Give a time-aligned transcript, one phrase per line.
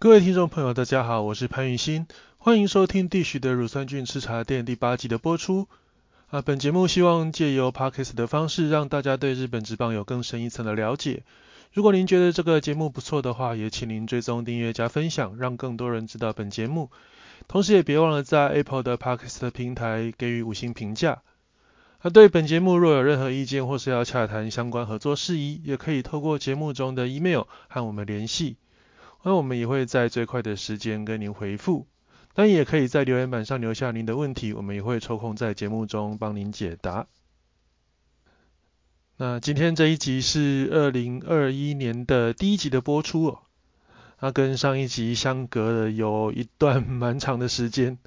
[0.00, 2.06] 各位听众朋友，大家好，我是潘玉新，
[2.36, 5.66] 欢迎收听地许的乳酸菌吃茶店第八季的播出。
[6.28, 11.24] 啊，本节目希望借由 podcast 的方式，让大家对日本职棒有更深一层的了解。
[11.72, 16.92] 如果您觉得这个节目不错的话，也请您追踪订阅加分享，让更多人知道本节目。
[17.48, 21.22] 同时也别忘了在 Apple 的 podcast 平台给予五星评价。
[21.98, 28.58] 啊，对本节目若有任何意见或是要洽谈相关合作事宜，也可以透过节目中的 email 和我们联系。
[29.24, 31.86] 那我们也会在最快的时间跟您回复，
[32.34, 37.08] 当然也可以在留言板上留下您的问题，我们也会抽空在节目中帮您解答。
[39.16, 43.42] 那今天这一集是二零二一年的第一集的播出哦，
[44.20, 47.98] 那跟上一集相隔了有一段 蛮长的时间，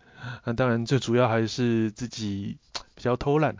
[0.46, 2.58] 那当然最主要还是自己
[2.96, 3.58] 比较偷懒。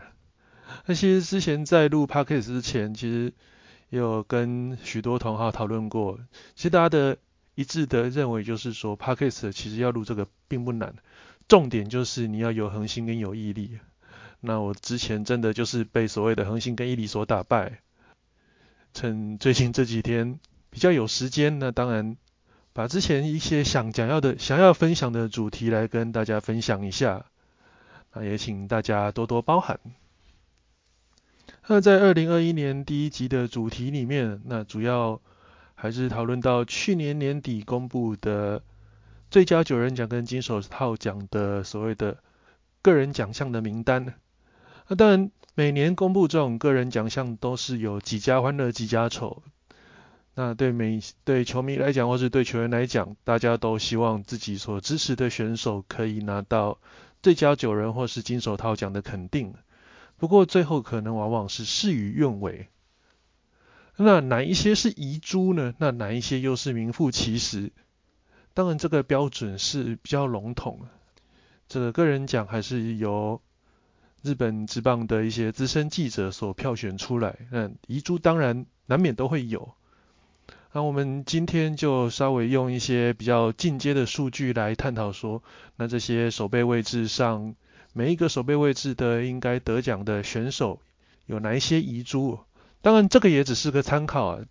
[0.86, 3.34] 那其实之前在录 podcast 之前，其实
[3.90, 6.18] 也有跟许多同好讨论过，
[6.56, 7.18] 其实大家的。
[7.54, 10.94] 一致的认为就是说，Podcast 其实要录这个并不难，
[11.48, 13.78] 重点就是你要有恒心跟有毅力。
[14.40, 17.80] 那我之前真的就是被所谓的恒心跟毅力所打败。
[18.94, 22.16] 趁最近这几天比较有时间，那当然
[22.72, 27.26] 把之前一些想讲要的、想要分享的主题来跟大家分享一下。
[28.14, 29.78] 那也请大家多多包涵。
[31.66, 35.20] 那在二零二一年第一集的主题里面，那主要。
[35.82, 38.62] 还是讨论到去年年底公布的
[39.32, 42.18] 最佳九人奖跟金手套奖的所谓的
[42.82, 44.14] 个人奖项的名单。
[44.86, 49.42] 那当然，每年公布这种个人奖项都是有几家欢乐几家愁。
[50.36, 56.78] 那对每对球迷来讲，或是对球员来讲，大家都希望自己所支持的选手可以拿到
[57.24, 59.52] 最佳九人或是金手套奖的肯定。
[60.16, 62.68] 不过最后可能往往是事与愿违。
[63.96, 65.74] 那哪一些是遗珠呢？
[65.78, 67.72] 那哪一些又是名副其实？
[68.54, 70.80] 当然，这个标准是比较笼统。
[71.68, 73.40] 这个个人奖还是由
[74.22, 77.36] 日本职棒的一些资深记者所票选出来。
[77.50, 79.72] 那遗珠当然难免都会有。
[80.72, 85.42] 那我们今天就稍微用一些比较进阶的数据来探讨说，
[85.76, 87.54] 那这些守备位置上，
[87.92, 90.80] 每一个守备位置的应该得奖的选手
[91.26, 92.38] 有哪一些遗珠？
[92.82, 94.44] 当然，这个也只是个参考啊。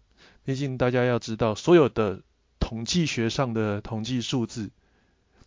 [0.43, 2.21] 毕竟大家要知道，所有的
[2.59, 4.71] 统计学上的统计数字，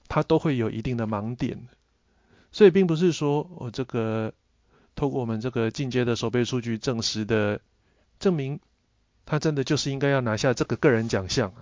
[0.06, 1.66] 它都会有一定的盲点。
[2.52, 4.32] 所以，并不是说我这个
[4.94, 7.60] 透过我们这个进阶的手背数据证实的，
[8.20, 8.60] 证明
[9.26, 11.52] 他真的就是应该要拿下这个个人奖项。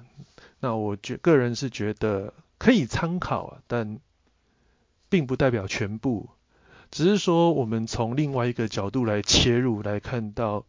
[0.61, 3.99] 那我觉个人是觉得可以参考啊，但
[5.09, 6.29] 并不代表全部。
[6.91, 10.67] 只是说，我们从另外一个角度来切入，来看到。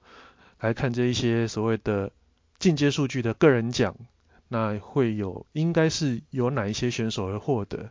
[0.63, 2.09] 来看这一些所谓的
[2.57, 3.97] 进阶数据的个人奖，
[4.47, 7.89] 那会有应该是有哪一些选手而获得？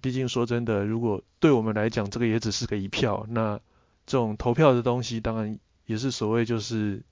[0.00, 3.58] 毕竟说真的，如果对我们来讲，这个也只是个一票，那
[4.06, 7.02] 这种投票的东西，当然也是所谓就是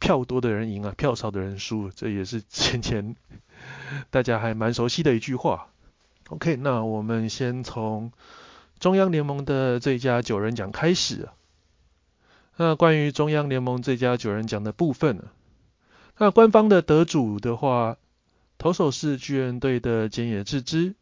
[0.00, 3.14] 票多的人赢啊，票少的人输，这也是前前
[4.10, 5.68] 大家还蛮熟悉的一句话。
[6.30, 8.10] OK，那我们先从
[8.80, 11.28] 中央联盟的最佳九人奖开始。
[12.56, 15.24] 那关于中央联盟最佳九人奖的部分呢？
[16.18, 17.96] 那官方的得主的话，
[18.58, 20.94] 投手是巨人队的菅野智之，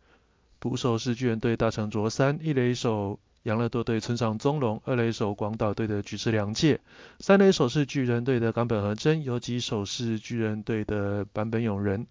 [0.61, 6.81] 捕手是巨人队大城卓三，一垒手养乐多队村上宗隆，二垒手广岛队的菊池良介，
[7.19, 12.07] 三垒手是巨人队的冈本和真，游击手是巨人队的坂本勇人。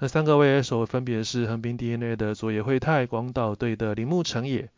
[0.00, 4.68] 那三个外野手分别是横滨 DNA 的佐野惠太，广岛队的铃木成也，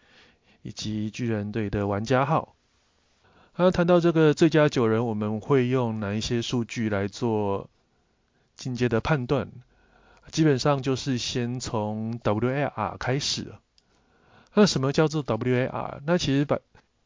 [0.63, 2.56] 以及巨人队的玩家号。
[3.59, 7.71] 那谈到这个最佳九人，我们会用哪一些数据来做
[8.55, 9.49] 进阶的判断？
[10.31, 13.55] 基本上就是先从 WAR 开始。
[14.53, 16.01] 那什么叫做 WAR？
[16.05, 16.59] 那其实把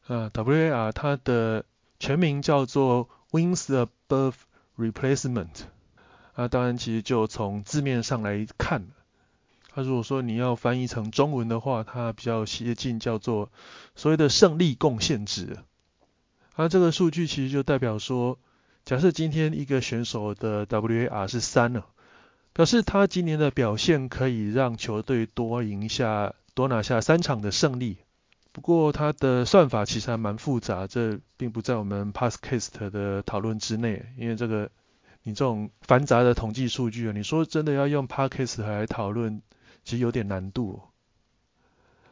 [0.09, 1.65] 呃 WAR 它的
[2.01, 4.35] 全名叫做 Wins Above
[4.77, 5.51] Replacement。
[6.35, 8.89] 啊，当然其实就从字面上来看，
[9.73, 13.51] 它如果说你要翻译成中文的话，它比较接近叫做
[13.95, 15.59] 所谓的胜利贡献值。
[16.63, 18.39] 那这个数据其实就代表说，
[18.85, 21.87] 假设今天一个选手的 WAR 是三了，
[22.53, 27.97] 表示他今年的表现可以让球队多赢下、多拿下三场的胜利。
[28.53, 34.71] 不过他的算法其实还蛮复杂，这并不在我们 Passcast 的讨论之内，因为这个
[35.23, 39.41] 你这种繁杂的统计数据啊，你说真的要用 Passcast 来讨论，
[39.85, 40.83] 其实有点难度。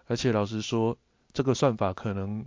[0.07, 0.97] 而且老实说，
[1.35, 2.47] 这个算法可能。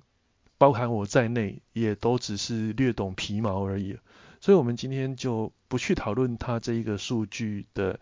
[0.61, 3.97] 包含我在内，也都只是略懂皮毛而已，
[4.41, 7.99] 所以我们今天就不去讨论它这一个数据的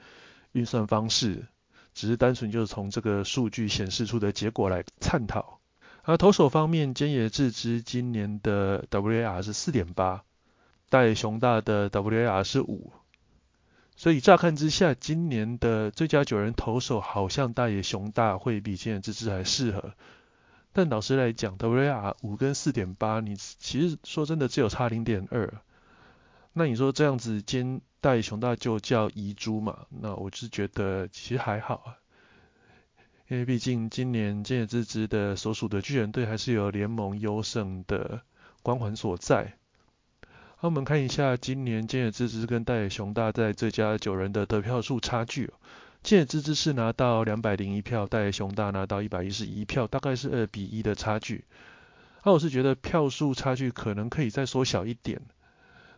[0.52, 1.48] 运算方式，
[1.94, 5.62] 只是单纯就是从这个数据显示出的结果来探讨。
[6.04, 10.26] 而投手方面，菅野智之今年的 WAR 是四点八，
[10.90, 12.92] 大野雄大的 WAR 是五，
[13.96, 19.94] 所以乍看之下，今年的最佳九人投手好像大野雄大会比菅野智之还适合。
[20.72, 25.52] 但老实来讲，WAR 五跟四点八，你其实说真的只有差零点二。
[26.54, 29.88] 那你说这样子兼大雄大就叫遗珠嘛？
[29.90, 31.98] 那我是觉得其实还好啊，
[33.28, 38.22] 因为毕竟今年菅野智之的所属的巨人队还是有联盟优胜的
[38.62, 39.54] 光环所在。
[40.56, 45.52] 好，我们看一下今年菅野智之跟大野雄大在最佳九人的得票数差距。
[46.02, 51.44] 建之之是拿到两百零一票，戴雄大拿到一百一十一票，大概是二比一的差距。
[52.24, 55.22] 那我是觉得票数差距可能可以再缩小一点，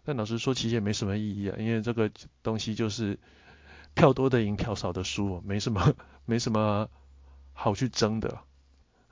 [0.03, 2.11] 但老实说其实也没什么意义啊，因为这个
[2.43, 3.19] 东西就是
[3.93, 5.93] 票多的赢，票少的输，没什么
[6.25, 6.89] 没什么
[7.53, 8.39] 好去争的。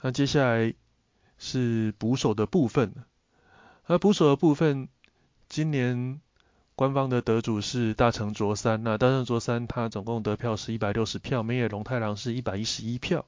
[0.01, 0.73] 那接下来
[1.37, 2.93] 是捕手的部分，
[3.85, 4.89] 而捕手的部分
[5.47, 6.19] 今年。
[6.79, 13.25] 官方的得主是大成卓三，那大成卓三他总共得票是一百六十票，美野龙太郎是一百一十一票。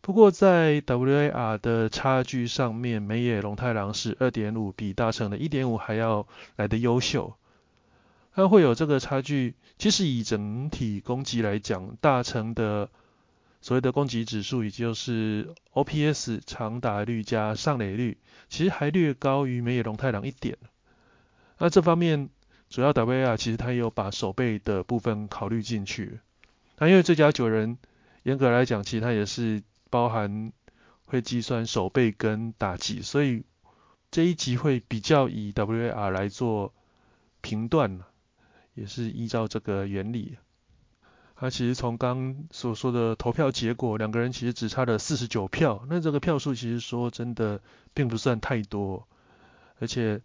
[0.00, 7.34] 不过在 WAR 的差距上面，美野龙太郎是二点五，比大成的一点五还要来的优秀。
[8.36, 12.88] 它会有这个差距，其实以整体攻击来讲，大成的
[13.60, 18.18] 所谓的攻击指数，也就是 OPS 长打率加上垒率，
[18.48, 20.56] 其实还略高于美野龙太郎一点。
[21.58, 22.30] 那这方面。
[22.70, 26.20] 主要 WAR 其实它也有把手背的部分考虑进去，
[26.78, 27.78] 那因为最佳九人
[28.22, 30.52] 严格来讲，其实它也是包含
[31.04, 33.44] 会计算手背跟打击，所以
[34.12, 36.72] 这一集会比较以 WAR 来做
[37.40, 37.98] 评断，
[38.74, 40.38] 也是依照这个原理。
[41.34, 47.60] 他其实从刚所说的投票结果，两个人其实只差了四十九票，那这个票数其实说真的
[47.94, 49.08] 并不算太多，
[49.80, 50.22] 而且。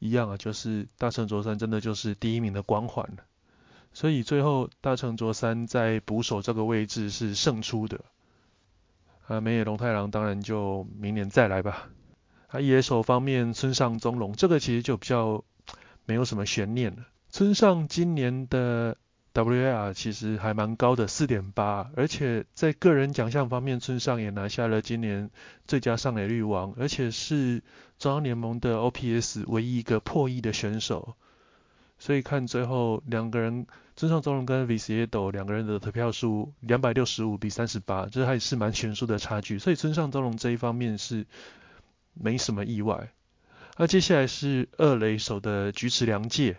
[0.00, 3.08] 一样啊，就是大成卓三真的就是第一名的光环
[3.92, 8.00] 所以最后大成卓三在捕手这个位置是胜出的。
[9.28, 11.88] 啊，美野龙太郎当然就明年再来吧。
[12.48, 15.44] 啊，野手方面村上宗隆这个其实就比较
[16.06, 17.06] 没有什么悬念了。
[17.28, 18.96] 村上今年的。
[19.32, 25.30] WAR 其实还蛮高的，四点八，而且在个人奖项方面，村上也拿下了今年
[25.68, 27.62] 最佳上垒率王，而且是
[27.98, 31.14] 中央联盟的 OPS 唯一一个破亿的选手。
[31.98, 39.58] 所以看最后两个人，村上宗隆跟 v c a d o 两个人的得票数两百六十五比三十八，这还是蛮悬殊的差距。
[39.58, 41.26] 所以村上宗隆这一方面是
[42.14, 43.12] 没什么意外。
[43.76, 46.56] 那接下来是二垒手的菊池良介。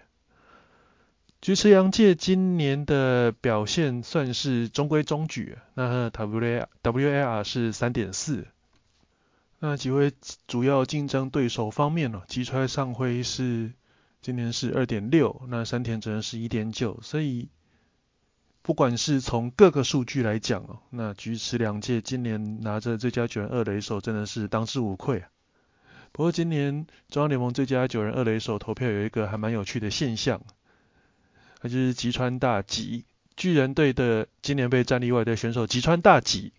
[1.41, 8.45] 菊池洋介今年的表现算是中规中矩，那 W W A R 是三点四。
[9.57, 10.11] 那几位
[10.45, 13.71] 主要竞争对手方面呢，吉川上辉是
[14.21, 17.49] 今年是二点六，那山田哲人是一点九，所以
[18.61, 25.23] 不管是从各个数据来讲哦，那菊池洋介今年拿着最佳九人二垒手真的是当之无愧。
[26.11, 30.39] 不过今年中央联盟最佳九人二垒手投票有一个还蛮有趣的现象。
[31.63, 33.05] 那就是吉川大吉，
[33.37, 36.53] 巨人队的今年被战例外的选手吉川大吉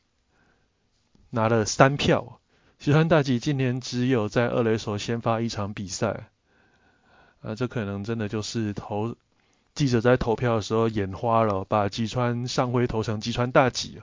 [1.30, 2.38] 拿了三票。
[2.78, 6.28] 吉川大吉今年只有在二垒手先发一场比赛，
[7.40, 9.16] 啊，这可能真的就是投
[9.74, 14.00] 记者在投票的时候眼花了，把吉川上辉投成吉川大吉。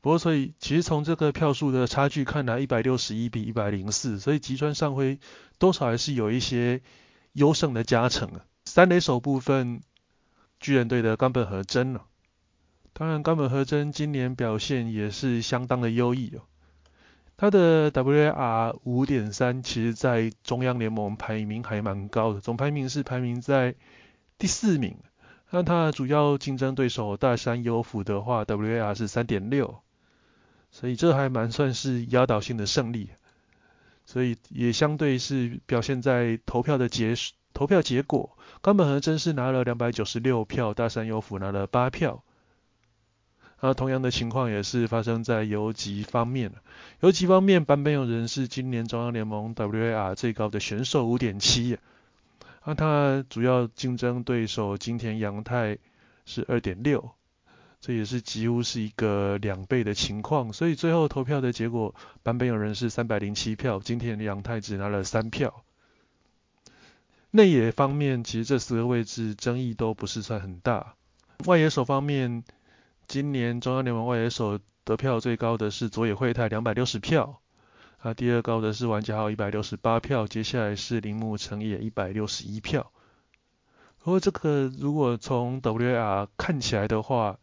[0.00, 5.20] 不过所以其实从这个票数的差距看来，一百六十一比一百零四，所以吉川上辉
[5.58, 6.80] 多少还是有一些
[7.34, 8.40] 优胜的加成啊。
[8.64, 9.82] 三垒手部分。
[10.60, 12.04] 巨人队的冈本和真了，
[12.92, 16.42] 当然冈本和真今年表现也是相当的优异哦。
[17.38, 23.74] 他的 WAR 五点三，其实在中央联盟排名还蛮高的，总排名是排名在
[24.36, 24.98] 第四名。
[25.50, 29.80] 那他的主要竞争对手大山优辅的话，WAR 是三点六，
[30.70, 33.08] 所以这还蛮算是压倒性的胜利。
[34.04, 38.36] 所以也相对是表现在投票的结束投票结果。
[38.62, 42.22] 冈本和真是拿了两百九十六票，大山优辅拿了八票。
[43.56, 46.52] 啊，同样的情况也是发生在游击方面。
[47.00, 51.76] 游击方面，坂本勇人是今年中央联盟 WAR 最高的选手，五点七。
[52.64, 55.76] 那他主要竞争对手金田洋太
[56.24, 57.10] 是二点六，
[57.80, 60.52] 这也是几乎是一个两倍的情况。
[60.52, 65.64] 所以最后投票的结果，坂本勇人是三百零七票，金田洋太只拿了三票。
[67.32, 70.94] 内野方面，其实这四个位置争议都不是算很大。
[71.46, 72.42] 外野手方面，
[73.06, 77.40] 今年中央联盟外野手得票最高的是佐野惠太两百六十票，
[77.98, 82.90] 啊，第二高的是玩家号一百六十八票，接下来是铃木成也一百六十一票。
[84.02, 87.38] 不过这个如果从 WR 看起来的话，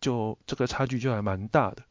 [0.00, 1.82] 就这个差距就还蛮大的。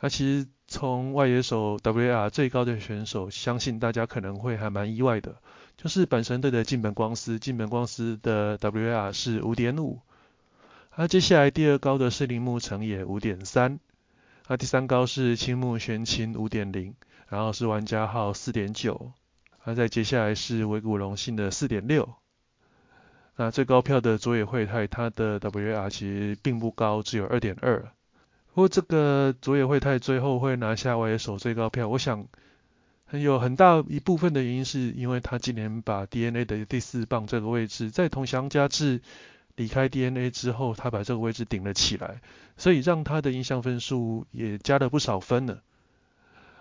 [0.00, 5.36] 啊，其实从外野手 WR 最高的选手，相信大家可能会还蛮意外的，
[5.80, 10.00] 就是本神队的近本光司，近本光司的 WAR 是五点五。
[10.94, 13.80] 那接下来第二高的是铃木成也五点三，
[14.46, 16.94] 那第三高是青木玄清五点零，
[17.30, 19.12] 然后是玩家号四点九，
[19.64, 22.12] 那再接下来是尾谷隆信的四点六，
[23.36, 27.80] 那最高票的佐野惠太，他的 WR 其实并不高，只有二点二。
[28.52, 32.26] 不过这个佐野惠太最后会拿下外野手最高票，我想
[33.10, 39.02] 很有很大一部分的原因是因为他今年把 DNA 的第四棒这个位置在同乡加志。
[39.56, 42.22] 离开 DNA 之后，他把这个位置顶了起来，
[42.56, 45.58] 所以让他的印象分数也加了不少分呢。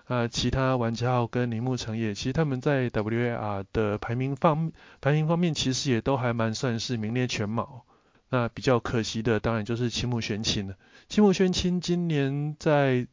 [0.07, 7.85] 啊，其他玩家跟铃木成也，其实他们在 WAR 的排名方排名方面，其实也都还蛮算是名列前茅。
[8.31, 10.75] 那比较可惜的，当然就是青木玄清了。
[11.07, 13.07] 青木玄清今年在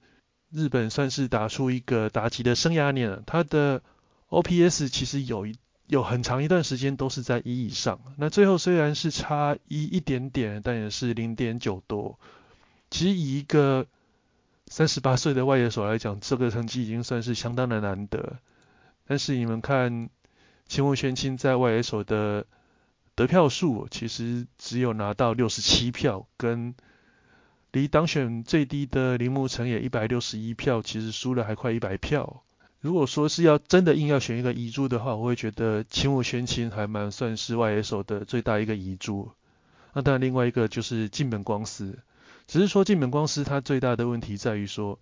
[0.51, 3.83] 日本算是打出一个打击的生涯年了，他的
[4.31, 5.57] OPS 其实有一。
[5.89, 12.19] 有很长一段时间都是在一以上，那最后虽然是差一一点点，但也是零点九多。
[12.91, 13.87] 其实以一个
[14.67, 18.39] 三十八岁的外野手来讲，这个成绩已经算是相当的难得。
[19.07, 20.11] 但是你们看，
[20.67, 22.47] 青木玄清在外野手的
[23.15, 26.75] 得票数，其实只有拿到六十七票，跟
[27.77, 32.43] 离当选最低的铃木成也一百六十一票，其实输了还快一百票。
[32.81, 39.31] 如果说是要真的硬要选一个遗珠的话，我会觉得青木宣清还蛮算是外野手的最大一个遗珠。
[39.93, 41.99] 那当然另外一个就是近本光司，
[42.47, 44.99] 只是说近本光司他最大的问题在于说，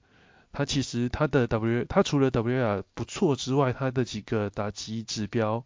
[0.50, 5.62] 他其实他的 W 他除了 WR 不错之外，他的几个打击指标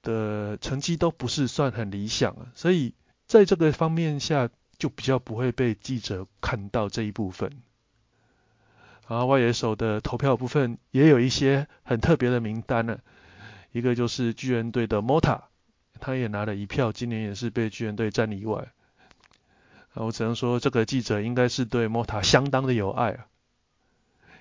[0.00, 2.94] 的成绩都不是算很理想，所以
[3.26, 7.50] 在这个方面下就比较不会被记者看到这一部分。
[9.08, 12.98] 然后外野手的投票部分也有一些很特别的名单呢，
[13.72, 15.40] 一个就是巨人队的 Mota，
[15.98, 18.70] 他也拿了一票，今年也是被巨人队战例外。
[19.94, 23.26] 啊，我只能说这个记者应该是对 Mota 相当的有爱啊。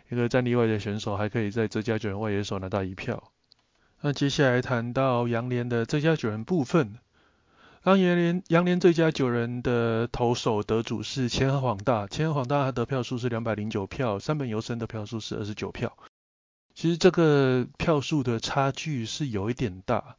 [0.09, 3.31] 一个战例外的选手还可以在最佳九人外野手拿到一票。
[4.01, 6.97] 那接下来谈到杨联的最佳九人部分。
[7.87, 15.97] 当杨联杨联最佳九人的投手得主是千鹤晃大，千鹤晃大他得票数是两百零九票，三本游生的票数是二十九票。
[16.75, 20.17] 其实这个票数的差距是有一点大，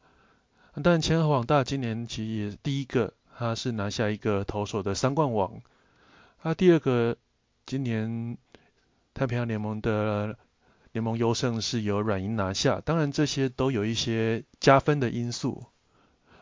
[0.82, 5.60] 但千鹤晃大今年其实也第一个，他是拿下一个投手的三冠王。
[6.42, 7.18] 他第二个，
[7.66, 8.38] 今年
[9.12, 10.38] 太平洋联盟的
[10.92, 15.66] 联盟优胜是由软银拿下，当然这些都有一些加分的因素。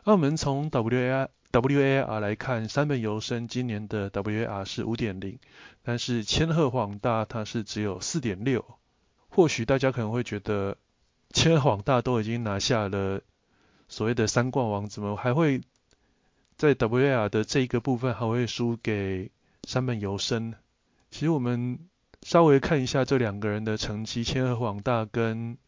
[0.09, 5.41] 那我们从 WAR WAR 来看，三本游生今年的 WAR 是五点零，
[5.83, 8.65] 但是千鹤晃大它是只有四点六。
[9.29, 10.77] 或许大家可能会觉得，
[11.31, 13.21] 千鹤晃大都已经拿下了
[13.89, 15.61] 所谓的三冠王，怎么还会
[16.57, 19.33] 在 WAR 的这一个部分还会输给
[19.65, 20.55] 三本游生？
[21.11, 21.81] 其实我们
[22.23, 25.59] 稍微看一下这两个人的成绩，千鹤晃大跟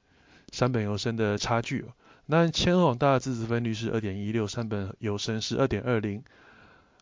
[0.52, 1.86] 三本游生的差距。
[2.30, 6.24] 那千鹤大的自责分率是二点一六，三本有生是二点二零，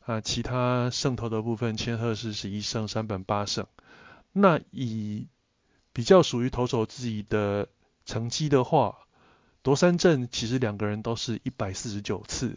[0.04, 3.66] 啊，其他胜投的部分，千鹤是十一胜，三本八胜。
[4.32, 5.26] 那以
[5.92, 7.66] 比较属于投手自己的
[8.04, 8.98] 成绩的话，
[9.62, 12.56] 夺三振其实两个人都是一百四十九次，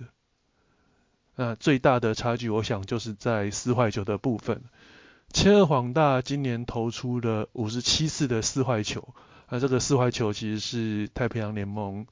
[1.36, 4.62] 那最大的差距我想就是在四坏球的部分，
[5.34, 9.16] 千鹤晃大今年投出了五十七次的四坏球，
[9.50, 12.06] 那这个四坏球其实是太平洋联盟。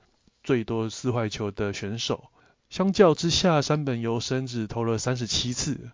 [0.48, 2.30] 最多四坏球的选手，
[2.70, 5.92] 相较之下，山本由生只投了三十七次。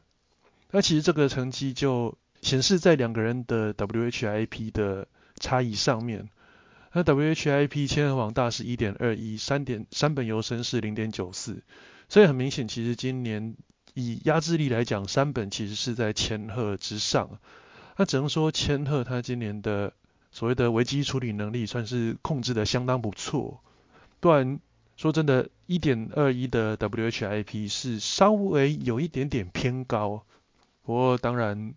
[0.69, 5.07] 那其实这个成绩就显示在两个人的 WHIP 的
[5.39, 6.29] 差异上面。
[6.91, 11.63] 那 WHIP 千人王大是一点二一，三点山本由生是零点九四。
[12.07, 13.55] 所以很明显，其实今年
[13.95, 17.39] 以压制力来讲，山本其实是在千鹤之上。
[17.98, 19.93] 那只能说千鹤他今年的
[20.29, 23.63] 所谓的危机处理能力算是控制的相当不错。
[24.24, 24.62] 段
[24.96, 30.24] 说真的，一点二一的 WHIP 是稍微有一点点偏高。
[30.84, 31.74] 不过当然，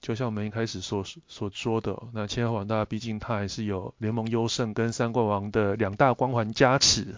[0.00, 7.16] 就像我们一开始所所说的，那千鹤广大毕竟他还是有联盟优胜跟三冠王的两大光环加持，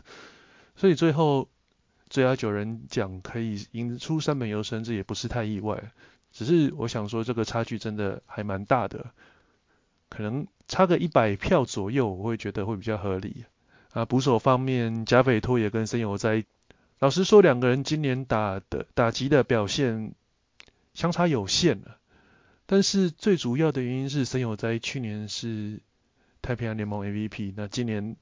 [0.75, 1.49] 所以最后
[2.09, 5.93] 最佳九人奖可以赢出三本优胜，这也不是太意外。
[6.33, 9.11] 只是我想说，这个差距真的还蛮大的，
[10.09, 13.45] 可能差个一百票左右，我会觉得会比较合理。
[13.93, 16.45] 啊，捕手方面，贾斐托也跟森友在，
[16.99, 20.15] 老实说，两个人今年打的打击的表现
[20.95, 21.97] 相差有限了。
[22.67, 25.81] 但是最主要的原因是森友在去年是
[26.41, 28.15] 太平洋联盟 MVP，那今年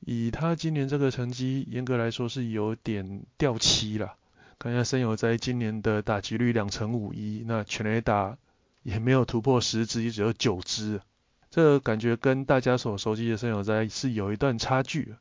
[0.00, 4.16] 以他今年这个成绩，严格来说是有点掉漆了。
[4.58, 8.36] 看一下森友在今年的打击率两成五一，那全垒打
[8.82, 11.00] 也没有突破十支，也只有九支。
[11.50, 15.14] 这感觉跟大家所熟悉的森友哉是有一段差距。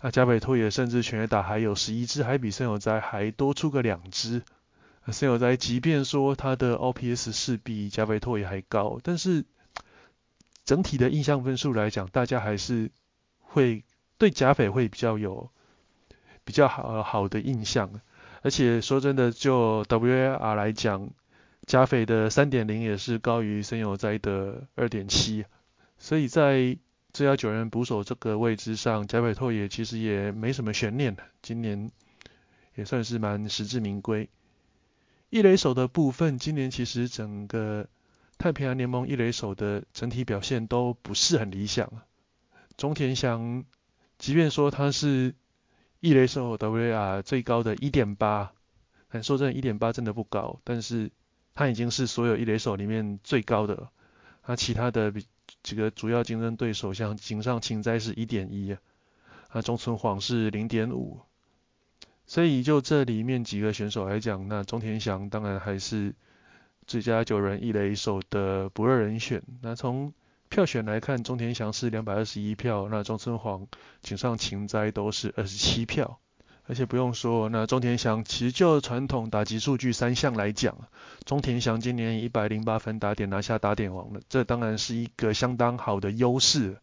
[0.00, 4.42] 啊，加北托也甚至全垒打还有十一支，还比森友哉还多出个两支。
[5.12, 9.44] 森友哉即便说他的 OPS 是比加北托也还高，但是
[10.64, 12.90] 整体的印象分数来讲，大家还是
[13.38, 13.84] 会
[14.18, 15.50] 对加北会比较有
[16.44, 17.90] 比较好好的印象。
[18.42, 21.10] 而且说真的，就 WAR 来讲，
[21.64, 25.44] 加斐的三点零也是高于森友哉的二点七。
[26.02, 26.76] 所以在
[27.12, 31.92] 这幺九人捕手这个位置上，贾北拓也其实也没什么悬念的，今年
[32.74, 34.28] 也算是蛮实至名归。
[35.30, 37.86] 一垒手的部分，今年其实整个
[38.36, 41.88] 太平洋联盟一垒手的整体表现都不是很理想。
[42.76, 43.64] 中田翔，
[44.18, 45.36] 即便说他是
[46.00, 48.52] 一垒手 WAR 最高的一点八，
[49.08, 51.12] 但说真的，一点八真的不高，但是
[51.54, 53.88] 他已经是所有一垒手里面最高的，
[54.42, 55.24] 他其他的比。
[55.62, 58.76] 几个主要竞争对手，像井上晴哉是一点一，
[59.48, 61.20] 啊，中村晃是零点五，
[62.26, 66.14] 所以就这里面几个选手来讲，那中田翔当然还是
[66.86, 69.42] 最佳九人一垒手的不二人选。
[69.60, 70.12] 那从
[70.48, 73.68] 票选来看，中田翔是两百二十一票，那中村晃、
[74.02, 76.18] 井上晴哉都是二十七票。
[76.68, 80.76] 而且不用说，那中田翔其实就传统打击数据三项来讲，
[81.24, 86.76] 中田翔今年一百零八分打点拿下打点王了，这当然是一个相当好的优势。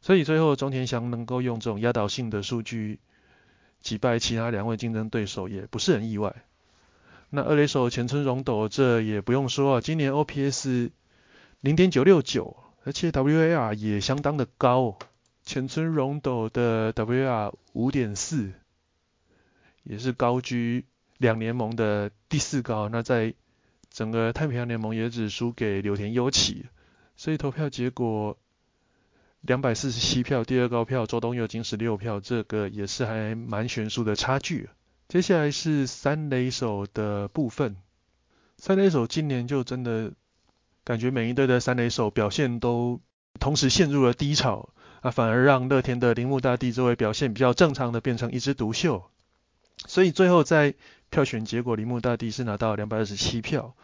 [0.00, 2.98] 所以最后中田翔能够用这种压倒性的数据
[3.80, 6.34] 击败其他两位竞争对手，也不是很意外。
[7.30, 10.90] 那二垒手前村荣斗这也不用说啊，今年 OPS
[11.60, 14.98] 零点九六九，而且 WAR 也相当的高，
[15.44, 18.52] 前村荣斗的 WAR 五点四。
[19.88, 20.84] 也是高居
[21.16, 23.32] 两联盟的第四高，那在
[23.90, 26.66] 整个太平洋联盟也只输给柳田优起，
[27.16, 28.36] 所以投票结果
[29.40, 34.68] 两百四十七票，第二高票周东佑仅十六票，这个也是还蛮悬殊的差距。
[35.08, 37.76] 接下来是三垒手的部分，
[38.58, 40.12] 三垒手今年就真的
[40.84, 43.00] 感觉每一队的三垒手表现都
[43.40, 44.68] 同时陷入了低潮，
[45.00, 49.10] 啊，反而让乐天的铃木大地这位表现比较正常的变成一枝独秀。
[49.86, 50.74] 所以最后在
[51.10, 53.74] 票选结果，铃木大地是拿到两百二十七票。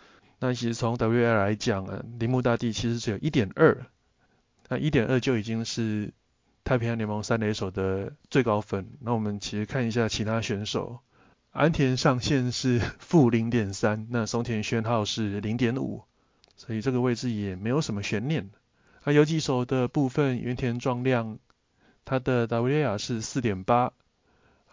[0.40, 3.86] 那其实从 WL 来讲啊，铃木大地其实只有一点二，
[4.68, 6.12] 那一点二就已经是
[6.64, 8.90] 太平洋联盟三垒手的最高分。
[9.00, 10.98] 那我们其实看一下其他选手，
[11.52, 16.02] 安田上限是负零点三，那松田宣浩是零点五，
[16.56, 18.50] 所以这个位置也没有什么悬念。
[19.04, 21.38] 那游击手的部分，原田壮亮，
[22.04, 23.92] 他的 WL 是四点八。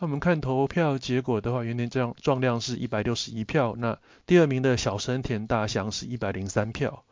[0.01, 7.03] 那我们看投票结果的话，原田壮壮量是一百六十一票，那第二名的小生田大祥是一百零三票。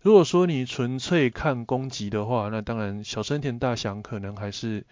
[0.00, 4.86] 如果说你纯粹看攻击的话，那当然小生田大祥可能还是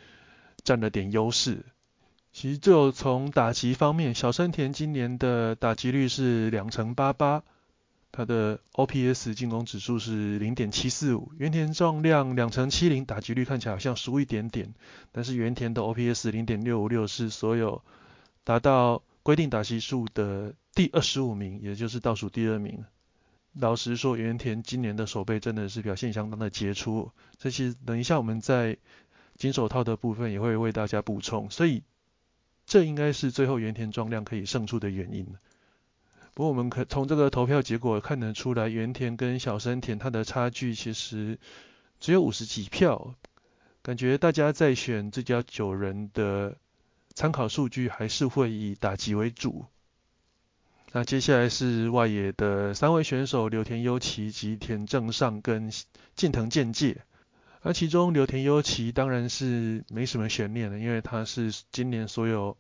[0.63, 1.65] 占了点优势。
[2.35, 7.43] 其实就从打击方面，小生田今年的打击率是两成八八。
[8.11, 14.75] 他的 OPS 进攻指数是零点七四五，原田壮量两成七零，打击率看起来好像输一点点，
[15.13, 17.83] 但是原田的 OPS 零点六五六是所有
[18.45, 22.85] 达到规定打击数的第二十五名，也就是倒数第二名。
[23.53, 28.79] 老实说，原田今年的守备真的是表现相当的杰出，这些等一下我们在
[29.37, 31.83] 金手套的部分也会为大家补充，所以
[32.67, 35.27] 这应该是最后原田壮量可以胜出的原因。
[36.39, 41.37] 不过我们可从这个投票结果看得出来，原田跟小生田他的差距其实
[41.99, 43.17] 只有五十几票，
[43.83, 46.57] 感觉大家在选这家九人的
[47.13, 49.65] 参考数据还是会以打击为主。
[50.93, 55.73] 那接下来是外野的三位选手刘田优起、吉田正尚跟
[56.15, 57.03] 近藤健介，
[57.63, 62.57] 而其中刘田优起当然是没什么悬念的，因为他是今年所有。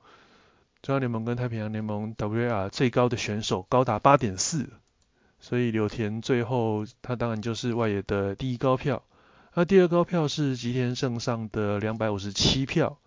[0.80, 4.70] 中央联盟跟太平洋联盟 WAR 最高的选手高达八点四，
[5.40, 9.02] 所以柳田最后他当然就是外野的第一高票。
[9.54, 12.98] 那第二高票是吉田胜上的两百五十七票。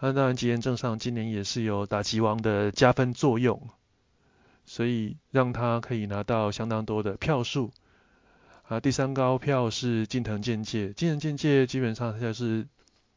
[0.00, 3.68] 那当然吉田正上今年也是有打击王的加分作用。
[4.64, 7.72] 所以让他可以拿到相当多的票数。
[8.68, 12.68] 啊，第三高票是近藤健介，近藤健介基本上就是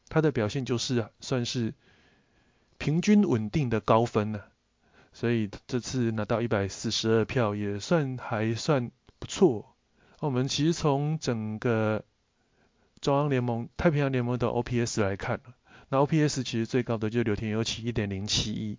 [0.08, 1.72] 他的表现就是算是
[2.78, 4.46] 平均稳定的高分了，
[5.12, 9.74] 所以这次拿到一百四十二票也算还算不错。
[10.20, 12.04] 我们其实从整个
[13.00, 15.40] 中央联盟、太平洋联盟的 OPS 来看，
[15.88, 18.78] 那 OPS 其实最高的就是柳田优起一点零七一，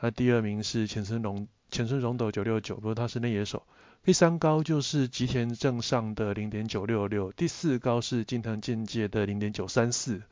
[0.00, 3.66] 那第二名是前村荣前村荣斗九六九，不过他是内野手。
[4.04, 10.22] 第三高就是吉田正尚的零点九六六，第四高是金藤健介的零点九三四。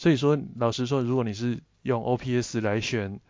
[0.00, 3.20] 所以说，老实说，如果你是用 OPS 来选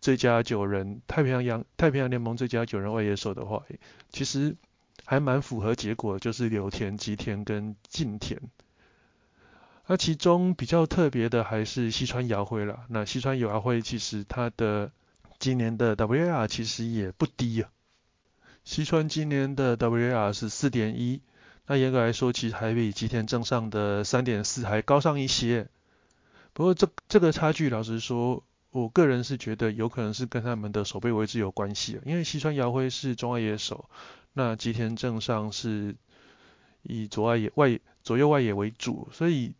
[0.00, 3.64] 最佳九人太平洋洋太平洋联盟最佳九人外野手的话，
[4.10, 4.54] 其实
[5.04, 8.40] 还蛮符合结果，就是柳田、吉田跟近田。
[9.88, 12.84] 那其中比较特别的还是西川遥辉了。
[12.88, 14.92] 那西川遥辉其实他的
[15.40, 17.70] 今年的 WAR 其实也不低啊。
[18.62, 21.22] 西川今年的 WAR 是四点一，
[21.66, 25.66] 那严格来说，其实还比吉田正上的三点四还高上一些。
[26.60, 31.98] 不过这这个差距，老实说，我个人是觉得有可能是跟他们的守备位置有关系。
[32.04, 33.88] 因为西川遥辉是中外野手，
[34.34, 35.96] 那吉田正上是
[36.82, 39.54] 以左外野外左右外野为主，所以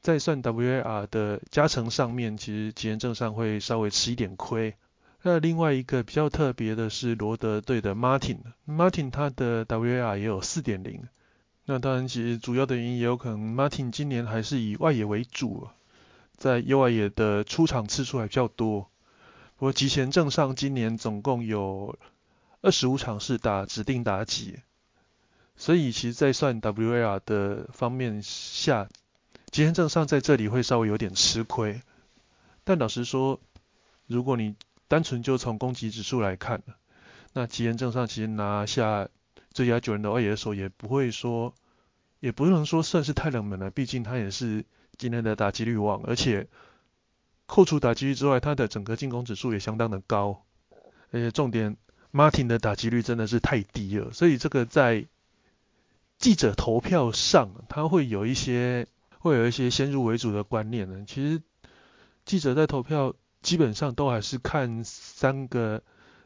[0.00, 4.74] 在算 WAR 的加成上面，其实吉田正上会稍微吃一点亏。
[5.20, 11.08] 那另外一个比较特别的是罗德队的 Martin，Martin 他的 WAR 也有四点零。
[11.66, 15.68] 那当然，其实主要的原因也有可能 Martin 今年还是以外野为主，
[16.38, 18.88] 在右外野的出场次数还比较多。
[19.56, 21.98] 不过吉贤正上今年总共有
[22.62, 24.60] 二十五场是打指定打击，
[25.56, 28.88] 所以其实在算 WAR 的方面下，
[29.50, 31.82] 吉贤正上在这里会稍微有点吃亏。
[32.62, 33.40] 但老实说，
[34.06, 34.54] 如果你
[34.86, 36.62] 单纯就从攻击指数来看，
[37.32, 39.08] 那吉贤正上其实拿下
[39.52, 41.52] 最佳九人的外野的时候也不会说，
[42.20, 44.64] 也不能说算是太冷门了，毕竟他也是
[44.98, 46.48] 今天的打击率王，而且
[47.46, 50.44] 扣除打击率之外，他的整个进攻指数也相当的高，
[51.10, 51.78] 而且重点
[52.12, 55.06] ，Martin 的打击率真的是太低了，所以这个在
[56.18, 58.86] 记者投票上，他会有一些
[59.20, 61.04] 会有一些先入为主的观念呢。
[61.06, 61.40] 其实
[62.24, 63.14] 记者在投票。
[63.40, 65.80] 基本上都还是看三个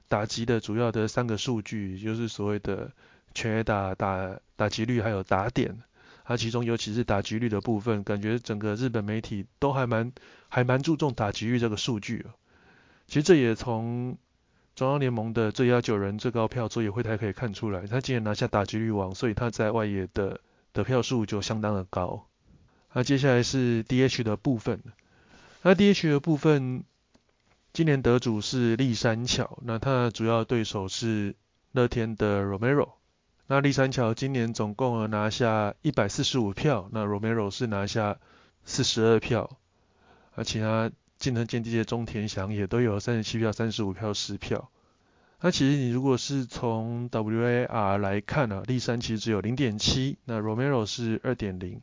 [0.09, 2.91] 打击的主要的三个数据，就是所谓的
[3.35, 5.83] 全垒打打打击率还有打点，
[6.25, 10.13] 它其中尤其是打击率的部分，感觉整个日本媒体都还蛮
[10.49, 12.27] 还蛮注重打击率这个数据
[13.07, 14.17] 其实这也从
[14.75, 20.41] 中央联盟的最佳九人最高票作业会台可以看出来，他今年拿下打击率王，所以他在外野的
[20.73, 22.27] 得票数就相当的高。
[22.93, 24.83] 那接下来是 DH 的部分，
[25.63, 26.85] 那 DH 的部分。
[27.75, 31.35] 今年得主是立山巧，那他的主要对手是
[31.71, 32.91] 乐天的 Romero。
[33.47, 38.19] 那立山桥今年总共拿下一百四十五票，那 Romero 是拿下
[38.65, 39.59] 四十二票，
[40.35, 44.71] 而其他近藤健介、中田翔也都有三十七票、三十五票、十票。
[45.41, 51.83] 那其实你如果是从 WAR 来看呢，立山其实只有零点七，那 Romero 是二点零。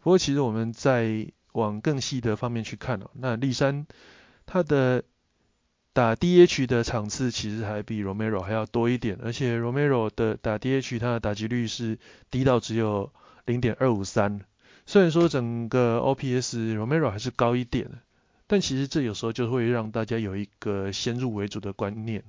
[0.00, 3.86] 不过其实我们在往更细的方面去看哦，那立山。
[4.50, 5.04] 他的
[5.98, 11.98] 打 DH 的场次其实还比 Romero 还要多一点，而且 Romero 的打 DH 他的打击率是
[12.30, 13.12] 低到只有
[13.46, 14.42] 零点二五三。
[14.86, 17.90] 虽然说整个 OPS Romero 还是高一点，
[18.46, 22.22] 但其实这有时候就会让大家有一个先入为主的观念，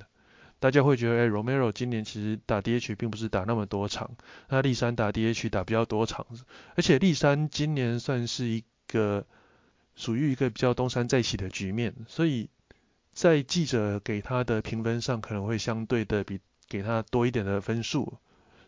[0.60, 4.10] 大家会觉得，哎，Romero 今年其实打 DH 并不是打那么多场，
[4.47, 6.25] 那立山打 DH 打比较多场，
[6.75, 9.27] 而且立山今年算是一个。
[9.95, 12.49] 属于一个比较东山再起的局面，所以
[13.19, 18.17] 在记者给他的评分上可能会相对的比给他多一点的分数，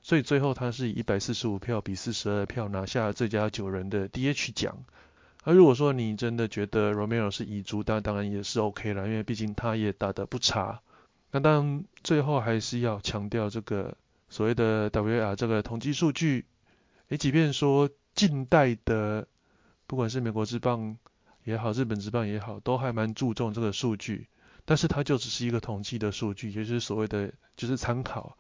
[0.02, 4.84] 所以最后他是以一百四十五票比四十二票拿下最佳九人的 DH 奖。
[5.46, 10.82] 那如果说你真的觉得 Romero 是遗珠，那当然也是 OK 了，因为毕竟他也打得不差。
[11.32, 13.96] 那当然最后还是要强调这个
[14.28, 16.44] 所谓的 WAR 这个统计数据，
[17.08, 19.30] 诶，即便说近代的
[19.88, 20.98] 不管是美国之棒。
[21.44, 24.28] 也好，日本职棒也好，都还蛮注重这个数据，
[24.66, 28.38] 但是它就只是一个统计的数据，也就是所谓的就是参考。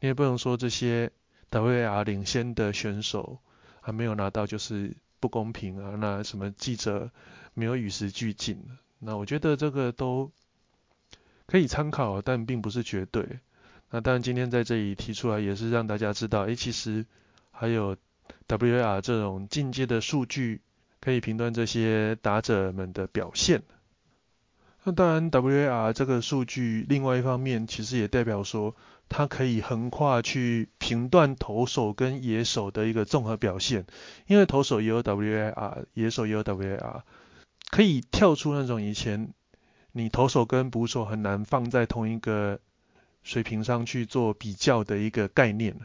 [0.00, 1.10] 你也不能说这些
[1.50, 3.38] WAR 领先的选手
[3.80, 7.10] 还没有拿到就是不公平啊，那什么记者
[7.54, 8.62] 没有与时俱进？
[8.98, 10.30] 那我觉得这个都
[11.46, 13.40] 可以参考，但并不是绝对。
[13.90, 17.06] 那当然今天在这里提出来也是让大家知道，诶，其实
[17.50, 17.96] 还有
[18.48, 20.60] WAR 这种进阶的数据。
[21.04, 23.64] 可以评断这些打者们的表现。
[24.84, 28.74] 那当然，WAR 这个数据，另外一方面其实也代表说，
[29.08, 33.86] 它可以横跨去评断投手跟野手的一个综合表现，
[34.26, 37.02] 因为投手也有 WAR，野手也有 WAR，
[37.70, 39.32] 可以跳出那种以前
[39.92, 42.58] 你投手跟捕手很难放在同一个
[43.22, 45.76] 水平上去做比较的一个概念。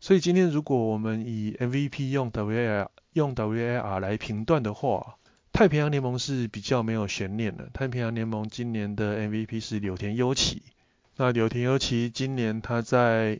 [0.00, 5.14] 所以今天如果我们以 MVP 用 WAR 用 WAR 来评断的话，
[5.62, 7.70] 太平洋联盟是比较没有悬念的。
[7.72, 10.60] 太平洋联盟今年的 MVP 是柳田优起。
[11.16, 13.38] 那柳田优起今年他在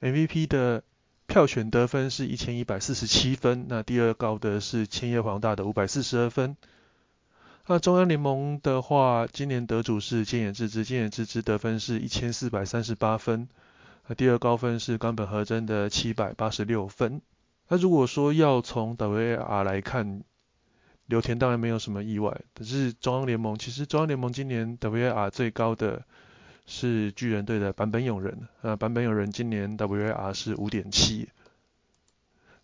[0.00, 0.82] MVP 的
[1.26, 6.56] 票选得分是一千一百四十七分，那第二高的是千叶黄大的五百四十二分。
[7.66, 13.50] 那中央联盟的话，今年得主是菅野智之，菅野智之得分是一千四百三十八分。
[14.08, 17.20] 那第二高分是冈本和真的七百八十六分。
[17.68, 20.22] 那如果说要从 WAR 来看，
[21.06, 26.02] 刘田当然没有什么意外，可是中央联盟其实中央联盟今年 WAR 最高的
[26.66, 31.28] 是巨人队的坂本勇人，啊坂本勇人今年 WAR 是五点七。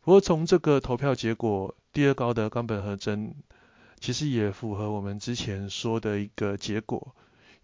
[0.00, 3.34] 不过从这个投票结果，第二高的冈本和真
[3.98, 7.14] 其实也符合我们之前说的一个结果，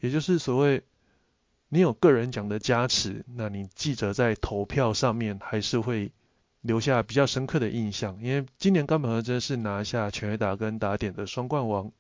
[0.01, 0.83] 也就是所谓
[1.71, 6.13] 你有个人奖的加持，那你记者在投票上面还是会。
[6.67, 11.93] 留下比较深刻的印象，因为今年冈本和真是拿下全垒打跟打点的双冠王，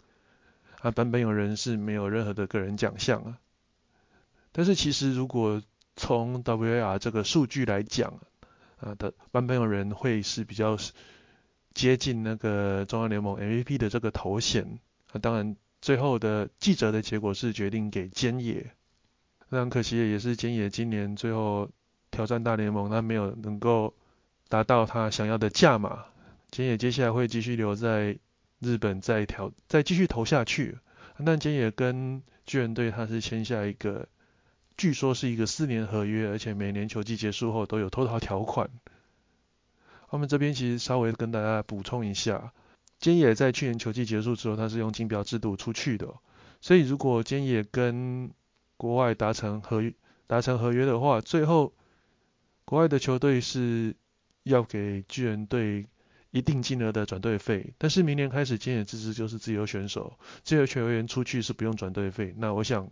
[0.80, 3.38] 啊，版本有人是没有任何的个人奖项啊。
[4.50, 5.62] 但是其实如果
[5.94, 8.20] 从 WAR 这个数据来讲，
[8.80, 10.76] 啊的版本有人会是比较
[11.72, 14.80] 接近那个中央联盟 MVP 的这个头衔，
[15.12, 18.72] 啊，当然最后的记者的结果是决定给菅野，
[19.48, 21.70] 非常可惜的也是坚野今年最后
[22.10, 23.94] 挑战大联盟，他没有能够。
[24.48, 26.04] 达到他想要的价码，
[26.52, 28.18] 菅野接下来会继续留在
[28.60, 30.78] 日本，再调再继续投下去。
[31.24, 34.06] 但菅野跟巨人队他是签下一个，
[34.76, 38.70] 据说是一个四年合约，而且每年球季结束后都有偷逃条款。
[40.10, 42.52] 我们这边其实稍微跟大家补充一下，
[43.00, 46.14] 菅野在去年球季结束之后，他是用金标制度出去的，
[46.60, 48.30] 所以如果菅野跟
[48.76, 49.92] 国外达成合约
[50.28, 51.72] 达成合约的话，最后
[52.64, 53.96] 国外的球队是。
[54.46, 55.86] 要给巨人队
[56.30, 62.32] 一定金额的转队费，但是明年开始，菅野之之就是自由选手，自由球员出去是不用转队费。
[62.36, 62.88] 那我想，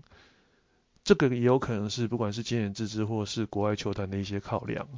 [1.04, 4.88] 这个也有可能是不管是菅野之之或是国外球团的一些考量。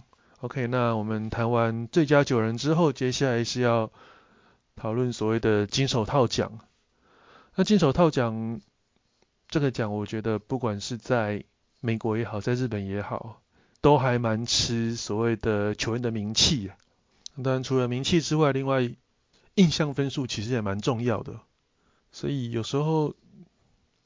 [0.40, 3.92] OK，那我们谈完最佳九人之后，接下来是要
[4.76, 6.60] 讨论所谓的金手套奖。
[7.54, 8.60] 那金手套奖
[9.48, 11.44] 这个奖，我觉得不管是在
[11.80, 13.42] 美国也好，在日本也好。
[13.80, 16.76] 都还蛮吃所谓的球员的名气啊，
[17.42, 18.90] 当然除了名气之外，另外
[19.54, 21.40] 印象分数其实也蛮重要的。
[22.10, 23.14] 所以有时候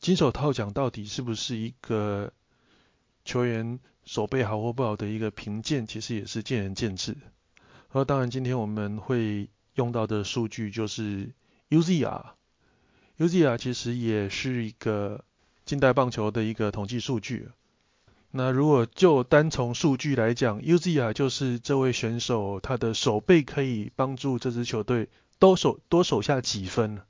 [0.01, 2.33] 金手套奖到底是不是一个
[3.25, 7.17] 球员手背好或不好的一个评鉴，其实也是见仁见智。
[7.91, 11.31] 而当然今天我们会用到的数据就是
[11.71, 15.25] UZR，UZR 其实也是一个
[15.65, 17.49] 近代棒球的一个统计数据。
[18.33, 25.09] 那如果就单从数据来讲，UZR 就是这位选手他的手背可以帮助这支球队
[25.41, 27.01] 多守多守下几分。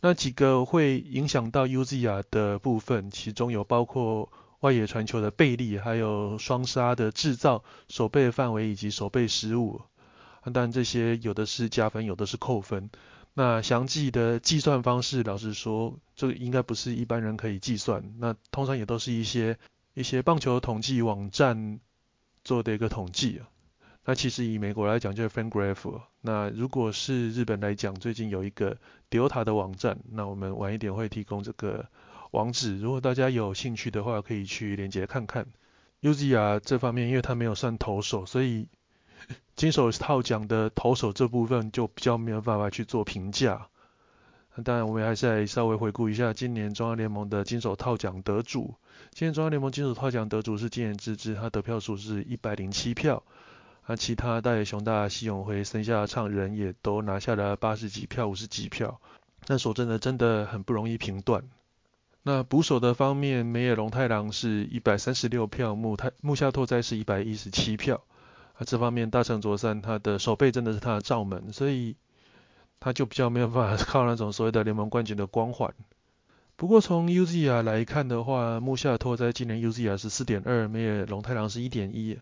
[0.00, 9.80] 那几个会影响到 UZR 的部分，其中有包括外野传球的背力，还有双杀的制造、手背范围以及手背失误。
[10.44, 12.90] 当然这些有的是加分，有的是扣分。
[13.32, 18.12] 那详细的计算方式，老实说，这应该不是一般人可以计算。
[18.18, 19.56] 那通常也都是一些。
[19.98, 21.80] 一些棒球统计网站
[22.44, 23.50] 做的一个统计啊，
[24.04, 28.76] 那其实以美国来讲就是 FanGraph，那如果是日本来讲，最近有一个
[29.10, 31.84] Delta 的网站，那我们晚一点会提供这个
[32.30, 35.48] 网址，如果大家有兴趣的话，可以去连接看看。
[36.02, 38.68] UZR 这方面，因为它没有算投手，所以
[39.56, 43.66] 金手套奖的投手这部分就比较没有办法去做评价。
[44.62, 48.76] 当然，我们还是来稍微回顾一下今年中央联盟的金手套奖得主。
[49.12, 53.22] 今年中央联盟金手套奖得主是金野之之，他得票数是一百零七票。
[53.86, 59.00] 那其他大野雄大、西永辉、森下畅人也都拿下了八十几票、五十几票。
[59.46, 61.42] 那说真的，真的很不容易评断。
[62.22, 68.02] 那捕手的方面，梅野龙太郎是一百三十六票，木太木下拓哉是一百一十七票。
[68.54, 71.96] 啊，这方面大成卓三他的手背真的是他的罩门，所以。
[72.80, 75.74] 他就比较没有办法靠那种所谓的联盟冠军的光环。
[76.58, 82.18] 不过从 UZR 来看的话，木下拓在今年 UZR 是四点二，没有龙太郎是一点一。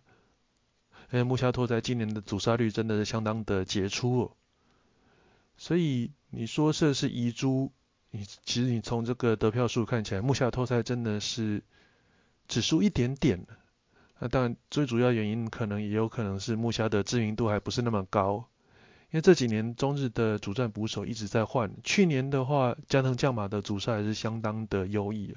[1.09, 4.33] 哎，木下拓在今年的主杀率真的是相当的杰出哦。
[5.57, 7.73] 所以你说这是遗珠，
[8.11, 11.63] 你其实你从这个得票数看起来，木下拓哉真的是
[12.47, 13.47] 只输一点点。
[14.19, 18.51] 那当然，最主要原因可能也有可能是木下的知名度还不是那么高，
[19.11, 21.71] 因为这几年中日的主战捕手一直在换。
[21.85, 25.35] 去年的话，加藤将马的主帅还是相当的优异。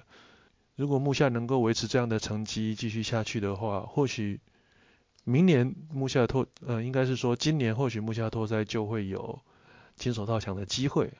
[0.75, 4.39] 如果木下能够维持这样的成绩继续下去的话，或许
[5.23, 9.39] 明年木下拓呃，应该是说今年或许木下拓哉就会有
[9.95, 11.11] 金手套奖的机会。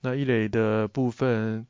[0.00, 1.66] 那一垒的部分，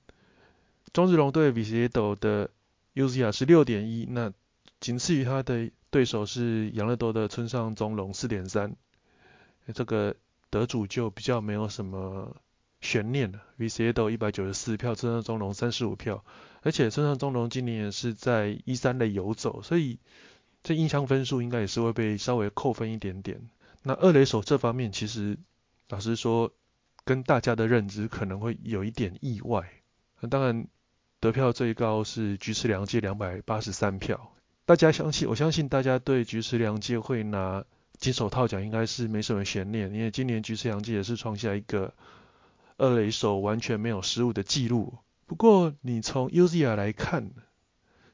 [0.92, 2.50] 中日龙队比杰斗的
[2.94, 4.32] u z i a 是六点一，那
[4.80, 8.74] 仅次于他的对手是养乐多的村上中龙四点三，
[9.72, 10.16] 这个
[10.50, 12.36] 得主就比较没有什么
[12.80, 13.40] 悬念了。
[13.58, 16.24] VCA 一百九十四票，村上中龙三十五票，
[16.62, 19.98] 而且村上中龙今年也是在一三类游走，所以
[20.62, 23.48] 这印象分数应该也是会被稍微扣分一点点。
[23.82, 25.38] 那二垒手这方面，其实
[25.88, 26.52] 老实说，
[27.04, 29.68] 跟大家的认知可能会有一点意外。
[30.20, 30.66] 那当然
[31.18, 34.32] 得票最高是菊池良介两百八十三票。
[34.64, 37.64] 大家相信，我相信大家对菊池良介会拿
[38.02, 41.94] 金手套奖应该是没什么悬念，因为今年菊池洋介也是创下一个
[42.76, 44.98] 二垒手完全没有失误的记录。
[45.26, 47.30] 不过你从 UZR 来看，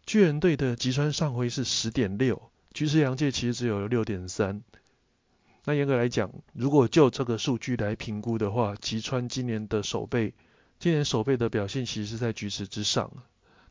[0.04, 4.62] 巨人队的吉川上辉是十点六，菊池洋介其实只有六点三。
[5.64, 10.34] 那严格来讲，如果就这个数据来评估的话，吉川今年的守备，
[10.78, 13.10] 今年守备的表现其实是在菊池之上。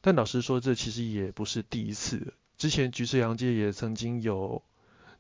[0.02, 2.34] 但老实说，这其实也不是第一次。
[2.58, 4.64] 之前菊池洋介也曾经有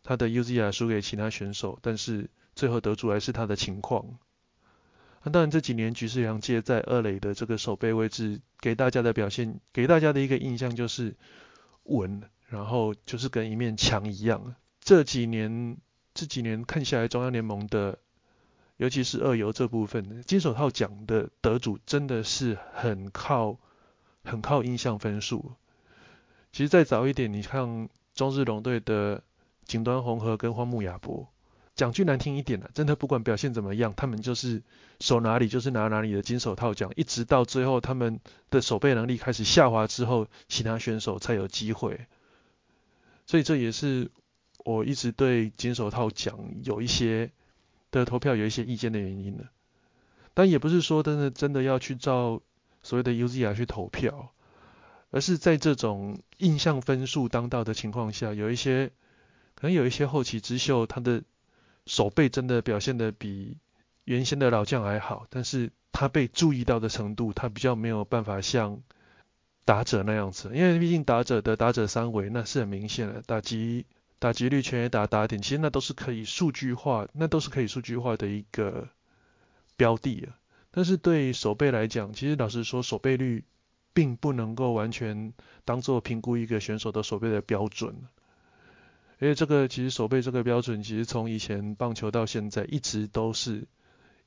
[0.04, 4.18] 他的 UZR 输给其他选手，但是最后得主还是他的情况。
[5.24, 11.16] 那当然这几年菊池洋介在二垒的这个守备位置给大家的表现，给大家的一个印象就是
[11.84, 14.56] 稳，然后就是跟一面墙一样。
[14.80, 15.78] 这几年
[16.14, 17.98] 这几年看下来，中央联盟的
[18.78, 23.58] 尤其是二游这部分金手套奖的得主真的是很靠
[24.24, 25.54] 很靠印象分数。
[26.54, 29.24] 其实再早一点，你看中日龙队的
[29.68, 31.28] 井端红和跟荒木雅博，
[31.76, 34.64] 讲句难听一点的，真的不管表现怎么样，他们就是
[35.00, 42.08] 守哪里就是拿哪里的金手套奖，一直到最后他们的守备能力开始下滑之后，其他选手才有机会。
[43.26, 44.10] 所以这也是
[44.64, 47.30] 我一直对金手套奖有一些
[47.92, 49.44] 的投票有一些意见的原因呢。
[50.34, 52.42] 但也不是说真的真的要去照
[52.82, 54.32] 所谓的 UZR 去投票。
[55.10, 58.92] 而是在这种印象分数当道的情况下，有一些
[59.60, 61.24] 可能有一些后起之秀，他的
[61.86, 63.58] 手背真的表现的比
[64.04, 68.82] 原先的老将还好，但是他被注意到的程度，他比较没有办法像
[69.66, 73.86] 打者那样子，因为毕竟打者的打者三围那是很明显的，打击
[74.20, 78.88] 打击率、全垒打、打点，其实那都是可以数据化，那都是可以数据化的一个
[79.76, 80.38] 标的啊。
[80.72, 83.44] 但是对手背来讲，其实老实说，手背率。
[83.94, 85.34] 并不能够完全
[85.66, 87.96] 当做评估一个选手的手背的标准，
[89.20, 93.68] 因为这个其实手背这个标准，其实从以前棒球到现在一直都是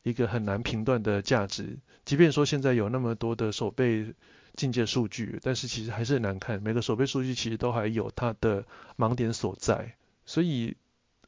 [0.02, 1.78] 一个很难评断的价值。
[2.04, 4.14] 即便说现在有那么多的手背
[4.56, 6.60] 境界数据，但是其实还是很难看。
[6.60, 8.64] 每个手背数据其实都还有它的
[8.96, 9.94] 盲点所在。
[10.26, 10.76] 所以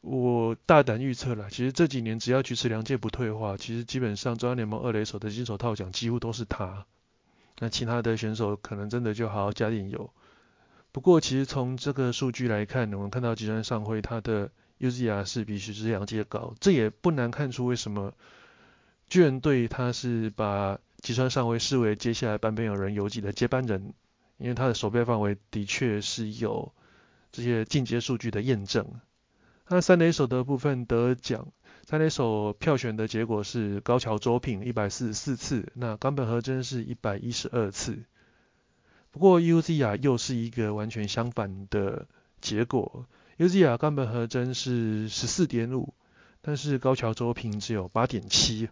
[0.01, 6.85] 我大胆预测了，其实这几年只要菊池良介不退化，其实基本上中央联盟二垒手的金手套奖几乎都是他。
[7.61, 10.13] 那其他的选手可能真的就好好加点油。
[10.93, 18.13] 不过其实从这个数据来看，我们看到吉川上辉他的 UZR 是比徐志阳阶高，这也不难看出为什么
[19.09, 23.95] 巨人队他是把吉川上辉视为接下来坂本有人游击的接班人，
[24.37, 26.73] 因为他的守备范围的确是有
[27.33, 28.87] 这些进阶数据的验证。
[29.69, 31.49] 那三垒手的部分得奖。
[31.89, 38.05] 三垒手票选的结果是高桥周平一百四十四次，那冈本和真是一百一十二次。
[39.13, 42.07] 不过 u z i 又是一个完全相反的
[42.41, 45.95] 结果 u z i 冈本和真是十四点五，
[46.41, 48.69] 但是高桥周平只有八点七。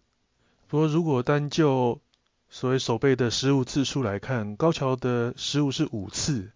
[0.66, 2.00] 不过如果单就
[2.48, 6.50] 所谓守备的失误次数来看，高桥的失误是五次，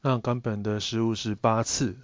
[0.00, 1.96] 那冈本的失误是八次。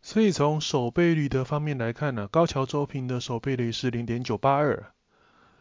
[0.00, 4.92] 所以从守备率的方面来看呢，高桥周平的守备率是零点九八二，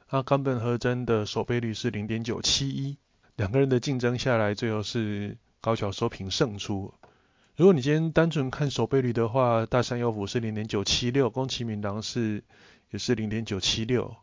[0.09, 2.97] 那冈本和真的守备率是零点九七一，
[3.37, 6.93] 两个人的竞争下来，最后是高桥周平胜出。
[7.55, 12.43] 如果你今天单纯看守备率的话，大山优辅是零点九七六，宫崎明郎是
[12.91, 14.17] 也是零点九七六。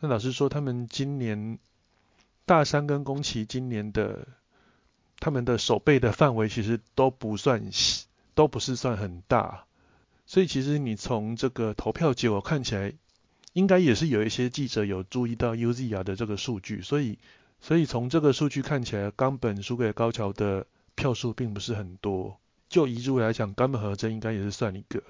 [0.00, 1.58] 那老实说，他们今年
[2.46, 4.26] 大山跟宫崎今年的
[5.18, 7.70] 他们的守备的范围其实都不算。
[8.34, 9.64] 都不是算很大，
[10.24, 12.92] 所以其实你从这个投票结果看起来，
[13.52, 17.18] 应该也是有一些记者有注意到 UZR 的这个数据，所以
[17.60, 22.38] 所以从这个数据看起来，冈本输给高桥的票数并不是很多。
[22.68, 25.02] 就遗珠来讲，冈本和真应该也是算一个。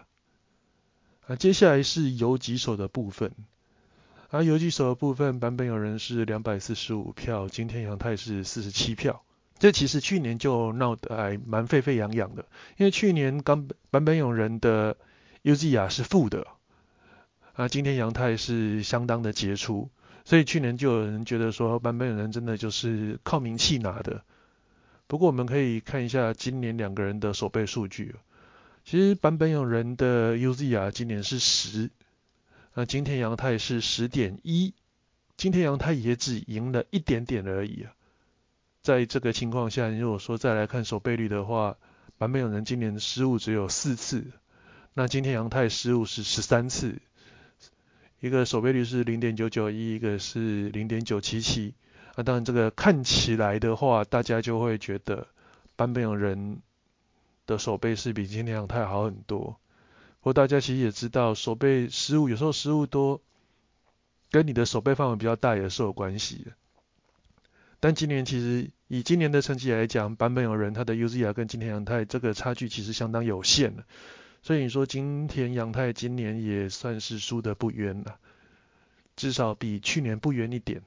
[1.26, 3.32] 啊，接下来是游击手的部分。
[4.30, 9.22] 啊，游击手的部分，版本有人是两百四十五票，今天阳太是四十七票。
[9.59, 12.44] 这其实去年就闹得还蛮沸沸扬扬的，
[12.76, 14.96] 因为去年冈本版本有人的
[15.42, 16.46] UZI 是负的，
[17.55, 19.90] 啊，今天阳太是相当的杰出，
[20.29, 24.22] 所以去年就有人觉得说版本有人真的就是靠名气拿的。
[25.07, 28.14] 不过我们可以看一下今年两个人的守备数据，
[28.85, 31.89] 其实版本有人的 UZI 今年是十，
[32.74, 34.74] 那今天阳太是十点一，
[35.39, 37.93] 今天阳太也只赢了一点点而已啊。
[38.83, 41.79] 在这个情况下，如果说再来看守备率的话，
[42.18, 44.26] 版本有人今年失误只有四次，
[44.93, 47.01] 那今天阳太失误是十三次，
[48.21, 51.75] 一个守备率是零点九九一，一个是零点九七七。
[52.16, 55.29] 那当然这个看起来的话，大家就会觉得
[55.77, 56.59] 版本有人
[57.47, 59.57] 的守备是比今天阳太好很多。
[60.21, 63.21] 不过大家其实也知道，守备失误有时候失误多，
[64.33, 66.51] 跟你的守备范围比较大也是有关系的。
[67.79, 73.85] 但今年其实以今年的成绩来讲，版本有人他的 UZI 跟金田阳太这个差距其实相当有限的，
[74.43, 78.18] 所以你说金田洋太今年也算是输得不冤了，
[79.16, 80.82] 至少比去年不冤一点。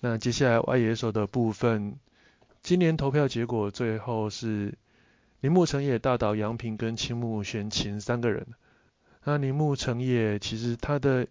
[0.00, 1.96] 那接下来外野手的部分，
[2.62, 4.74] 今年投票结果最后是
[5.40, 8.46] 铃木成也、大岛洋平跟青木玄琴三个人。
[9.24, 11.26] 那铃木成也其实他的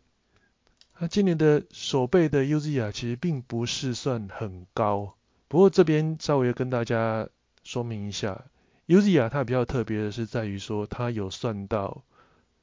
[1.00, 5.16] 那今年的守备的 UZ 啊，其实并不是算很高。
[5.48, 7.28] 不过这边稍微跟大家
[7.64, 8.46] 说明一下
[8.88, 12.04] UZI 啊，它比较特别的是在于说，它有算到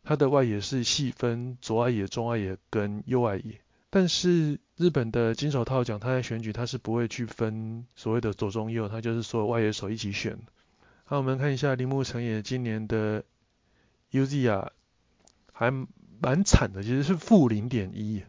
[0.03, 3.61] 它的外野是细分左外野、中外野跟右外野。
[3.91, 10.39] 但是日本的金手套奖，它在选举它是不会去分所谓的左中右，它就是所有外野手一起选。
[11.05, 13.25] 好，我们看一下铃木成也今年的
[14.13, 14.73] UZI 啊，
[15.53, 15.87] 还。
[16.23, 18.23] 蛮惨的，其实是负零点一。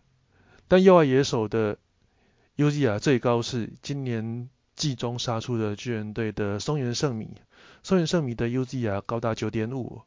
[0.70, 1.78] 但右外野手的
[2.56, 7.36] UZI 啊最高是今年季中杀出的巨人队的松原圣米，
[7.84, 10.02] 松原圣米的 UZ 啊高达九点五。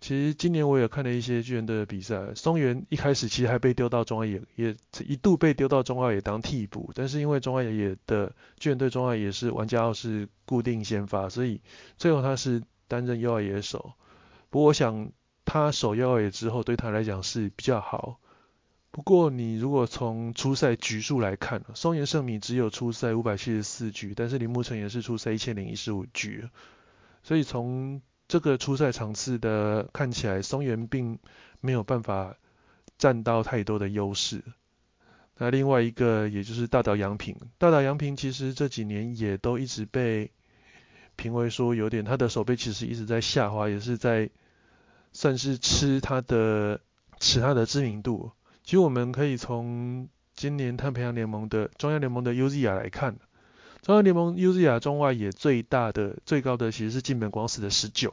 [0.00, 4.76] 其实今年我也看了一些巨人队的比赛，松原一开始其实还被丢到中外野，也
[5.06, 11.60] 一度被丢到中外野当替补，但是因为中外野的巨人队中外野是玩家号是固定先发，所以
[11.96, 13.92] 最后他是担任右外野手。
[14.50, 15.10] 不过我想。
[15.48, 18.18] 他守右野之后，对他来讲是比较好。
[18.90, 26.48] 不过你如果从初赛局数来看，松原圣米只有初赛五百七十四局，但是铃木成也是初赛一千零一十五局。
[27.26, 31.18] 所以从这个初赛场次的看起来，松原并
[31.60, 32.36] 没有办法
[32.98, 34.44] 占到太多的优势。
[35.38, 40.30] 那另外一个也就是大岛洋平，大岛洋平其实这几年也都一直被
[41.16, 44.30] 评为说有点他的手背其实一直在下滑，也是在。
[45.12, 46.78] 算是吃他的
[47.20, 48.32] 吃他的知名度。
[48.62, 53.16] 其实我们可以从今年太平洋联盟的中央联盟的 UZI 来看，
[53.86, 58.12] 中央联盟 UZI 中外野最大的最高的其实是金本光司的十九。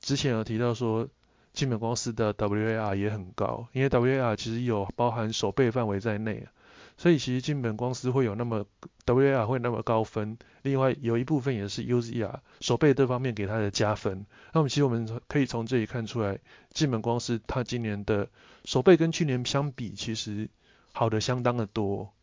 [0.00, 1.06] 之前有提到说
[1.52, 6.48] 金本光司的 WAR 也很高，因为 WAR 其实有包含守备范围在内。
[6.96, 8.64] 所以其实金本光司会有那么
[9.04, 14.24] WAR 会那么高分，另外有一部分也是 UZR 守备这方面给他的加分。
[14.54, 16.38] 那么其实我们可以从这里看出来，
[16.70, 18.30] 金本光司他今年的
[18.64, 20.48] 守备跟去年相比，其实
[20.94, 22.14] 好的相当的多。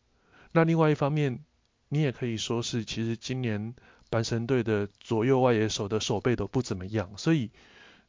[0.50, 1.44] 那另外一方面，
[1.90, 3.74] 你也可以说是其实今年
[4.10, 7.50] 阪神队的左右外野手的守备都不怎么样，所以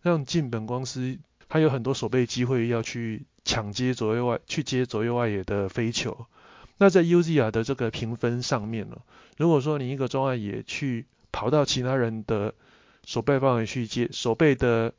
[0.02, 1.18] 让金本光司
[1.50, 6.28] 他有很多守备机会要去抢接左右外去接左右外野的飞球。
[6.78, 8.98] 那在 u z i 的这个评分上面呢，
[9.38, 12.54] 如果说你一个中外野去跑到其他人的
[13.06, 14.94] 守备范围去接守备的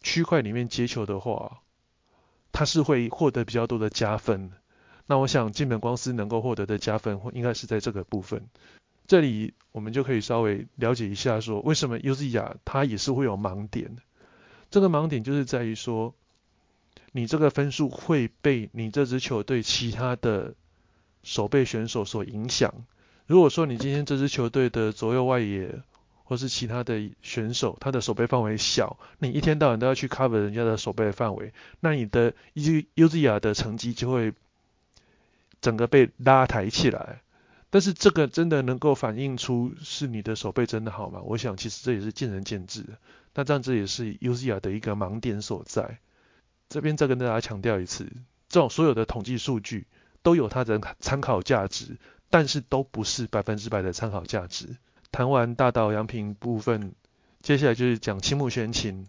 [0.00, 1.60] 区块里面接球的话，
[2.52, 4.52] 他是会获得比较多的加分。
[5.06, 8.46] 那我想金本光司能够获得的加分，应该是在这个部分。
[9.06, 13.96] 这里我们就可以稍微了解一下，说为什么 UZR 它也是会有盲点。
[14.70, 16.14] 这个盲点就是在于说，
[17.12, 20.54] 你这个分数会被你这支球队其他的。
[21.24, 22.84] 守备选手所影响。
[23.28, 25.80] 如果说你今天这支球队的左右外野
[26.24, 34.32] 或是其他的选手，他的守备范围小，你一天到晚都要去 cover 人家的守备范围，那你的 U U Z R 的成绩就会
[35.62, 37.22] 整个被拉抬起来。
[37.70, 41.22] 但是这个真的能够反映出是你的手背真的好吗？
[41.24, 42.84] 我想其实这也是见仁见智。
[43.34, 46.00] 那这样子也是 U Z R 的一个盲点所在。
[46.68, 48.12] 这边再跟大家强调一次，
[48.50, 49.86] 这种所有的统计数据。
[50.24, 51.98] 都有它的参考价值，
[52.30, 54.76] 但是都不是百分之百的参考价值。
[55.10, 56.92] 谈完大岛洋平部分，
[57.40, 59.08] 接下来就是讲青木宣清。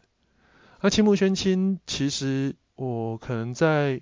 [0.82, 4.02] 那青木宣清，其实我可能在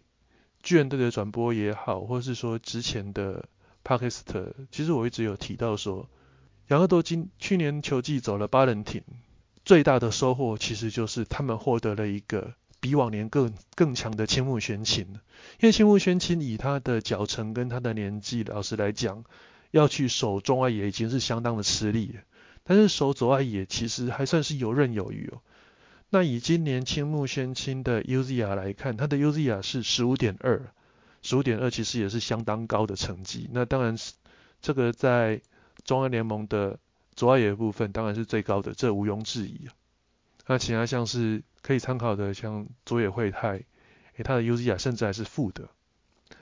[0.64, 3.46] 巨人队的转播也好，或是说之前的
[3.84, 6.10] p a k i s t 其实我一直有提到说，
[6.68, 9.04] 杨乐多今去年球季走了八人艇，
[9.66, 15.08] 最大的收获其实就是他们获得了一个比往年更更强的青木宣清。
[15.60, 19.24] 因为青木宣清以他的脚程跟他的年纪，老实来讲，
[19.72, 22.22] 要去守中外野已经是相当的吃力了。
[22.64, 25.42] 但是守左外野其实还算是游刃有余哦。
[26.14, 30.62] 那以今年青木宣清的 UZR 来看，他的 UZR 是十五点二，
[31.22, 33.50] 十五点二其实也是相当高的成绩。
[33.54, 34.12] 那当然是
[34.62, 35.42] 这个在
[35.86, 36.78] 中央联盟的
[37.16, 39.70] 左外野部分当然是最高的，这毋庸置疑。
[40.48, 43.64] 那其他像是可以参考的，像佐野惠太，
[44.18, 45.70] 诶，他的 UZR 甚至还是负的。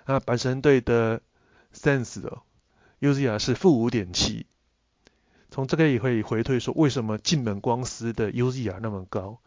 [0.08, 1.22] 那阪神队的
[1.76, 2.42] Sense 哦
[3.02, 4.48] ，UZR 是负五点七。
[5.52, 9.40] 从这个也可以回推说，为什么近本光司的 UZR 那么高？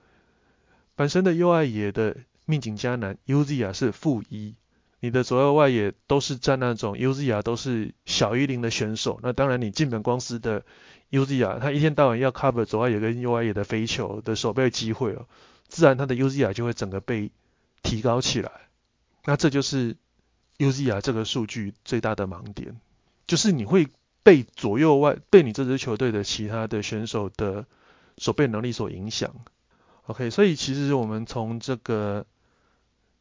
[0.94, 4.54] 本身的右外野的命景加难 UZR 是负一，
[5.00, 10.64] 你的左右外野都是占那种 UZR 都是小于零的选手，那当然你进本光司的
[11.10, 15.26] UZR，他一天到晚要 cover 左外野跟右外野的飞球的守备机会哦，
[15.68, 17.30] 自然他的 UZR 就会整个被
[17.82, 18.50] 提高起来。
[19.24, 19.96] 那这就是
[20.58, 22.80] UZR 这个数据最大的盲点，
[23.26, 23.88] 就是你会
[24.22, 27.66] 被左右外被你这支球队的其他的选手的
[28.18, 29.34] 守备能力所影响。
[30.06, 32.26] OK，所以其实我们从这个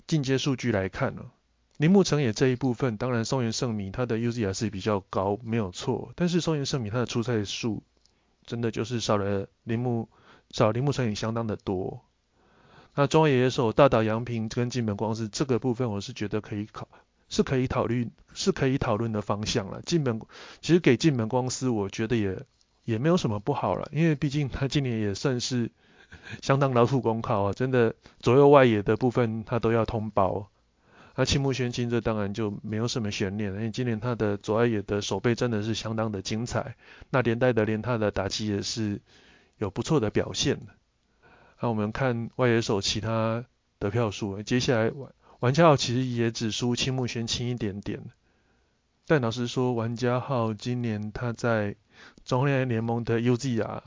[0.08, 1.26] 进阶数据来看呢，
[1.78, 6.12] 铃木成也这一部分，当然松原圣弥他的 UZR 是比较高，没有错。
[6.16, 7.84] 但是松原圣弥他的出赛数
[8.48, 10.10] 真的就是少了铃木
[10.50, 12.02] 少铃木成也相当的多。
[12.96, 16.88] 那中野野手大岛洋平跟金本光是这个部分，我是觉得可以考
[17.30, 19.84] 是可以考虑是可以讨论的方向了。
[19.84, 20.20] 金本
[20.62, 22.44] 其实给金本光司，我觉得也
[22.86, 25.70] 也没有什么不好了，因为毕竟他今年也算是。
[26.42, 30.50] 相当劳苦功靠啊，真的左右外野的部分他都要通包。
[31.16, 36.76] 那青木宣清这当然就没有什么悬念，因为今年他的左外野的守备真的是相当的精彩，
[37.10, 39.02] 那连带的连他的打击也是
[39.58, 40.60] 有不错的表现。
[41.60, 43.44] 那我们看外野手其他
[43.78, 48.02] 得票数，接下来玩玩家号其实也只输青木宣清一点点。
[49.06, 51.76] 但老实说，玩家号今年他在
[52.24, 53.82] 中联联盟的 UZR。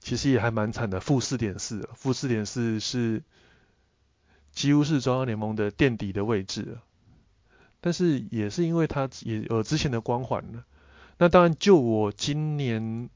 [0.00, 3.22] 其实也还蛮惨的，负四点四，负四点四是
[4.52, 6.78] 几乎是中央联盟的垫底的位置。
[7.80, 10.64] 但是也是因为他也有之前的光环了。
[11.16, 13.08] 那当然，就我今年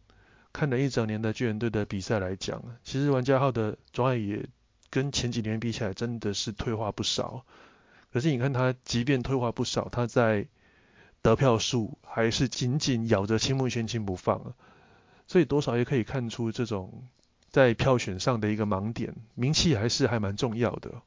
[0.52, 4.46] 看了一整年的巨人队的比赛来讲，其实玩家号的状态也
[4.90, 7.44] 跟前几年比起来真的是退化不少。
[8.12, 10.46] 可是你看他，即便退化不少，他在
[11.22, 14.54] 得票数还是紧紧咬着青木玄清不放。
[15.32, 17.08] 所以多少也可以看出这种
[17.48, 21.00] 在票选上的一个盲点，名气还是还蛮重要的。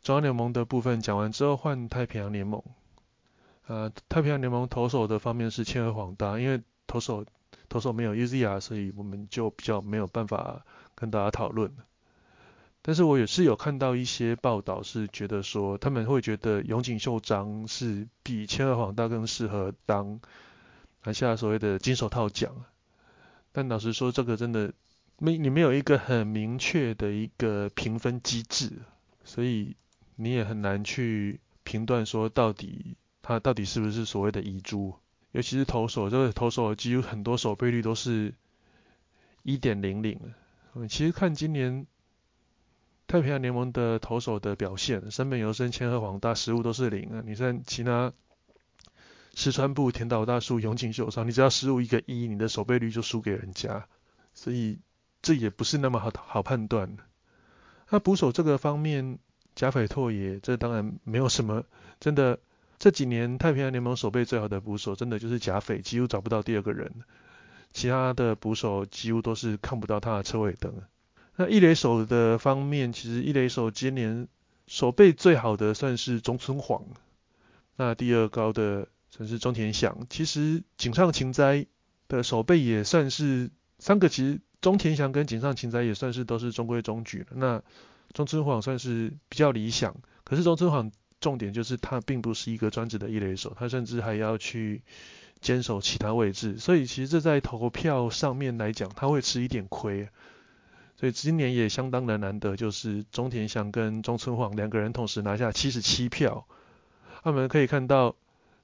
[0.00, 2.62] 中央联盟的部分讲完之后，换太平洋联盟。
[3.66, 7.26] 呃，太平洋联盟投手的方面是千鹤晃大，因为投手
[7.68, 10.64] 投手没有 UZR，所以我们就比较没有办法
[10.94, 11.70] 跟大家讨论。
[12.80, 20.18] 但是我也是有看到一些报道，是觉得说他们会觉得永井秀章是比千鹤晃大更适合当
[21.04, 22.54] 拿下所谓的金手套奖。
[23.56, 24.74] 但老实说，这个真的
[25.18, 28.70] 没你没有一个很明确的一个评分机制，
[29.24, 29.74] 所以
[30.16, 34.92] 你也很难去评断说到底他到底是不是所谓的遗珠。
[35.32, 38.34] 尤其是投手，这个投手几乎很多守备率都是
[39.42, 40.20] 一点零零。
[40.90, 41.86] 其实看今年
[43.06, 47.22] 太平洋联盟的投手的表现，山本由生、千鹤黄大失误都是零啊。
[47.24, 48.12] 你看其他。
[49.36, 53.86] 石川部、田岛大树、永井秀伤，你只要失误一个一，你的守备率就输给人家，
[54.32, 54.78] 所以
[55.20, 56.96] 这也不是那么好好判断。
[57.90, 59.18] 那捕手这个方面，
[59.54, 61.64] 甲斐拓也，这当然没有什么，
[62.00, 62.38] 真的
[62.78, 66.90] 这几年太平洋联盟守备最好的捕手，真的就是甲斐，几乎找不到第二个人。
[67.72, 70.72] 其他的捕手几乎都是看不到他的车尾灯。
[71.36, 74.28] 那一垒手的方面，其实一垒手今年
[74.66, 76.86] 守备最好的算是中村晃，
[77.76, 78.88] 那第二高的。
[79.16, 81.64] 甚至中田翔，其实井上晴哉
[82.06, 87.26] 的守备也算是三个，其实中田翔跟井上晴哉也算是都是中规中矩。
[87.30, 87.62] 那
[88.12, 94.82] 中村晃算是比较理想，可是中村晃重点就是他并不是一个专职的一垒手，他甚至还要去
[95.40, 100.10] 坚守其他位置，所以其实这在投票上面来讲，他会吃一点亏。
[100.98, 106.46] 所以今年也相当的难得，就是中田翔跟中村晃两个人同时拿下七十七票，
[107.24, 108.14] 那我们可以看到。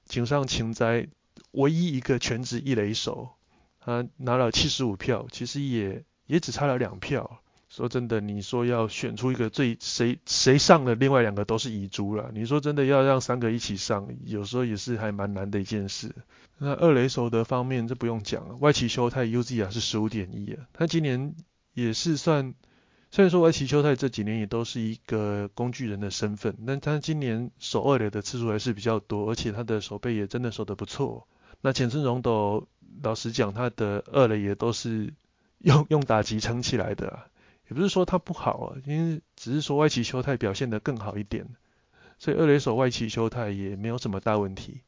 [0.05, 1.07] 井上晴哉
[1.51, 3.29] 唯一一个全职一垒手，
[3.79, 7.39] 他拿了七十五票，其实也也只差了两票。
[7.69, 12.29] 说真的，你说要选出一个最谁谁上了，另外两个都是遗珠了。
[12.31, 16.13] 你说真的要让三个一起上，有时候也是还蛮难的一件事。
[16.59, 21.33] 那二垒手的方面，这不用讲了，外崎修太 UZ 啊是十五点一啊，他今年
[21.73, 22.53] 也是算，
[23.13, 31.27] 虽然说外崎修太这几年也都是一个工具人的身份，但他今年守二垒的次数还是比较多，而且他的手背也真的守得不错。
[31.61, 32.67] 那浅村荣斗，
[33.03, 35.13] 老实讲，他的二垒也都是
[35.59, 37.19] 用 用打击撑起来的。
[37.69, 41.45] 也不是说他不好啊，因为只是说外崎修太表现得更好一点，
[42.17, 44.81] 所以二垒手外崎修太也没有什么大问题。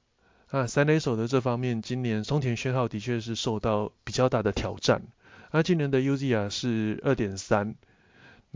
[0.49, 5.03] 那三垒手的这方面，今年松田宣浩的确是受到比较大的挑战。
[5.51, 7.76] 那今年的 UZ 啊是二点三，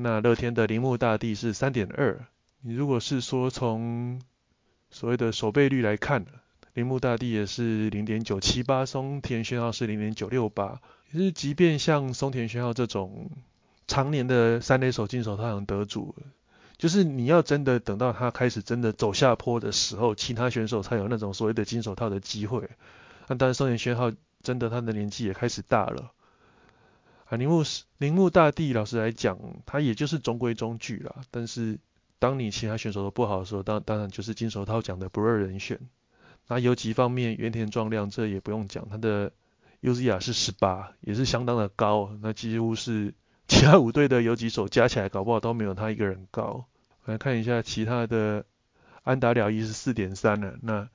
[0.01, 2.25] 那乐天的铃木大地是三点二。
[2.61, 4.21] 你如果是说从
[4.89, 6.25] 所谓的守备率来看，
[6.73, 10.81] 铃木大地也是零点九七八，松田宣浩是零点九六八。
[11.11, 13.29] 其实即便像松田宣浩这种。
[13.87, 16.13] 常年的三垒手金手套奖得主，
[16.77, 22.69] 就是你要真的等到他开始真的走下坡的时候，其他选手才有那种所谓的金手套的机会。
[23.27, 24.11] 那当然，松田宣浩
[24.43, 26.11] 真的他的年纪也开始大了。
[27.29, 27.63] 啊，铃木
[27.97, 31.15] 铃木大地老师来讲，他也就是中规中矩啦。
[31.31, 31.79] 但是
[32.19, 35.79] 当你其他选手都不好的时候，当当然就是金手套奖的不二人选。
[36.47, 39.31] 那游击方面，原田壮亮这也不用讲，他的
[39.81, 43.13] UZR 是十八，也是相当的高，那几乎是。
[43.51, 46.65] 其他五队的游击手加起来，搞不好都没有他一个人高。
[47.05, 48.45] 来看一下其他的，
[49.01, 50.87] 安达了一是四点三了，那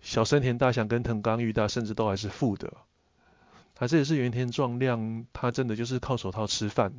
[0.00, 2.72] 小森田大祥跟藤冈裕大甚至都还是负的。
[3.78, 6.92] 他这也是原田壮亮，他真的就是靠手套吃饭，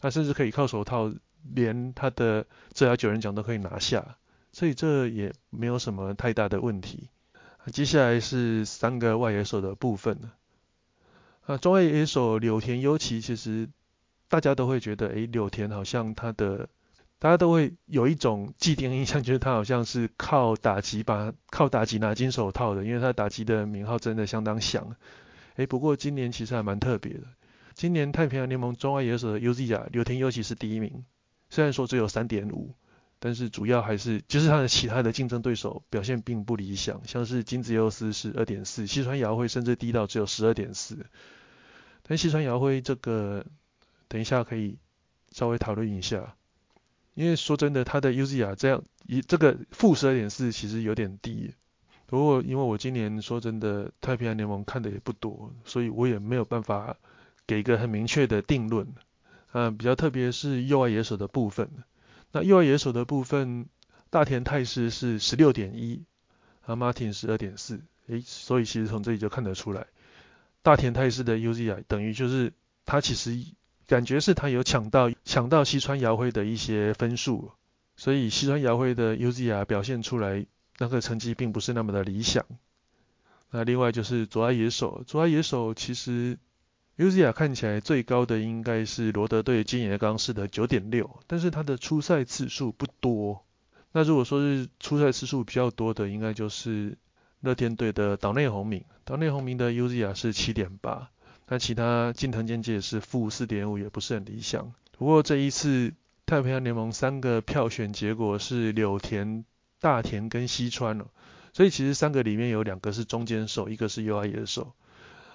[0.00, 1.12] 他甚至可以靠手套
[1.54, 4.16] 连他的这条九人奖都可以拿下，
[4.52, 7.08] 所以这也没有什么太大的问题。
[7.72, 10.30] 接下来是三个外野手的部分
[11.46, 13.68] 啊，中外野手柳田优其其实。
[14.28, 16.68] 大家都会觉得，哎，柳田好像他的，
[17.20, 24.96] 大家都会有一种既定印象，觉得他好像是靠打击把靠打击拿金手套的，因为他打击的名号真的相当响。
[25.56, 27.24] 哎，不过今年其实还蛮特别的，
[27.74, 31.04] 今年太平洋联盟中外野手的 UZ 啊，柳田尤其是第一名，
[31.50, 32.74] 虽然说只有三点五，
[33.18, 41.06] 但是主要还是就是他的其他的竞争对手表现并不理想，像是金子优斯是二点四，西川遥辉甚至低到只有十二点四，
[42.02, 43.44] 但西川遥辉这个。
[44.08, 44.78] 等一下可以
[45.32, 46.36] 稍微讨论一下，
[47.14, 51.52] 因为说真的，他的 UZ 啊这样一这个负十二点四其实有点低。
[52.06, 56.96] 不过因为我今年说真的太平洋联盟看的也不多，所以我也没有办法
[57.46, 58.86] 给一个很明确的定论。
[59.52, 61.68] 嗯，比较特别是右外野手的部分，
[62.32, 63.66] 那右外野手的部分，
[64.10, 66.04] 大田泰师是十六点一，
[66.64, 69.86] 啊 Martin 是二点四，诶，所以其实从这里就看得出来，
[70.62, 72.52] 大田泰师的 UZI 等于就是
[72.84, 73.44] 他其实。
[73.88, 77.52] 感觉是他有抢到抢到西川遥辉的一些分数，
[77.96, 80.44] 所以西川遥辉的 UZI 表现出来
[80.78, 82.44] 那个成绩并不是那么的理想。
[83.50, 86.38] 那另外就是左爱野手，左爱野手其实
[86.98, 93.44] UZR 看起来最高的应该是罗德队金野刚士的九点六，但是他的出赛次数不多。
[93.92, 96.98] 那如果说是出赛次数比较多的，应该就是
[97.40, 101.10] 乐天队的岛内宏明，岛内宏明的 UZR 是七点八。
[101.48, 104.74] 那其他近藤健介是负四点五，也不是很理想。
[104.98, 105.94] 不过这一次
[106.26, 109.44] 太平洋联盟三个票选结果是柳田、
[109.80, 111.08] 大田跟西川了，
[111.52, 114.74] 所以其实三个里面有两个是中间手，一个是右外野手。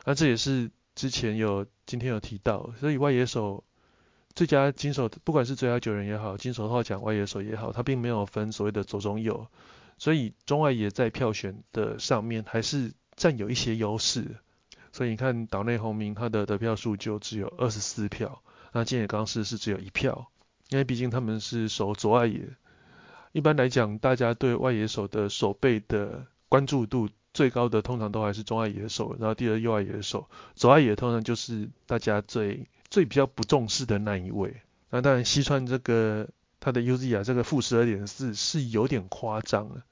[0.06, 3.64] 那这也是之前有今天有提到，所以外野手
[4.34, 9.48] 最佳金手，不管是最佳九人也好，金手套奖外野手也好，他并没有分所谓的左中右，
[9.98, 14.38] 所以中外野在票选的上面还是占有一些优势。
[14.92, 18.42] 所以你看岛内宏明他的得票数就只有二十四票，
[18.74, 20.32] 那建野刚士是只有一票，
[20.70, 22.50] 因为毕竟他们是守左外野。
[23.32, 34.56] 一般来讲，大家对外野手的手背的关注度最高的，通常都还是中外野手，然后第二右外野手，左外野通常就是大家最最比较不重视的那一位。
[34.90, 36.28] 那当然西川这个
[36.60, 39.84] 他的 UZ 啊，这个负十二点四是有点夸张了。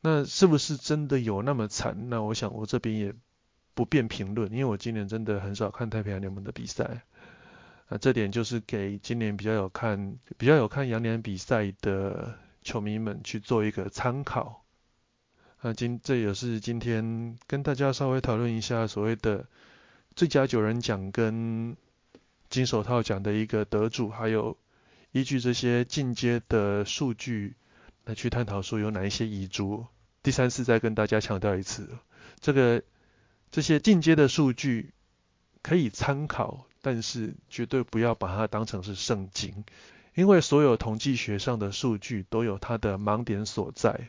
[0.00, 2.08] 那是不是真的有那么惨？
[2.08, 3.14] 那我想我这边也。
[3.76, 7.02] 不便评论，因为我今年真的很少看太平洋联盟的比赛，
[7.88, 14.64] 啊，这点就是给今年比较有看、比较有看洋联比赛的球迷们去做一个参考。
[15.60, 19.46] 那，今这也是今天跟大家稍微讨论一下所谓的
[20.16, 21.76] 最佳九人奖跟
[22.50, 24.56] 金手套奖的一个得主，还有
[25.12, 27.54] 依据这些进阶的数据
[28.04, 29.86] 来去探讨说有哪一些遗珠。
[30.22, 31.88] 第三次再跟大家强调一次。
[32.40, 32.82] 这个
[33.50, 34.92] 这些进阶的数据
[35.62, 39.64] 可以参考，但是绝对不要把它当成是圣经，
[40.14, 44.08] 因为所有统计学上的数据都有它的盲点所在。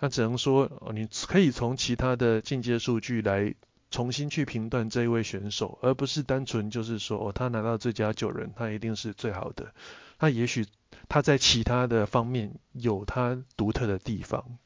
[0.00, 3.54] 那只能说，你可以从其他的进阶数据来
[3.90, 9.72] 重新去评断这一位选手，而不是单纯就是说，哦，他拿到最佳九人，他一定是最好的。
[10.18, 10.66] 他也许
[11.08, 14.58] 他在其他的方面有他独特的地方。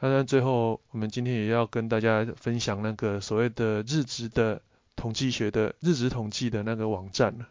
[0.00, 4.62] 那最后，我们今天也要跟大家分享那个所谓的日值的
[4.94, 7.46] 统计学的日值统计的那个网站，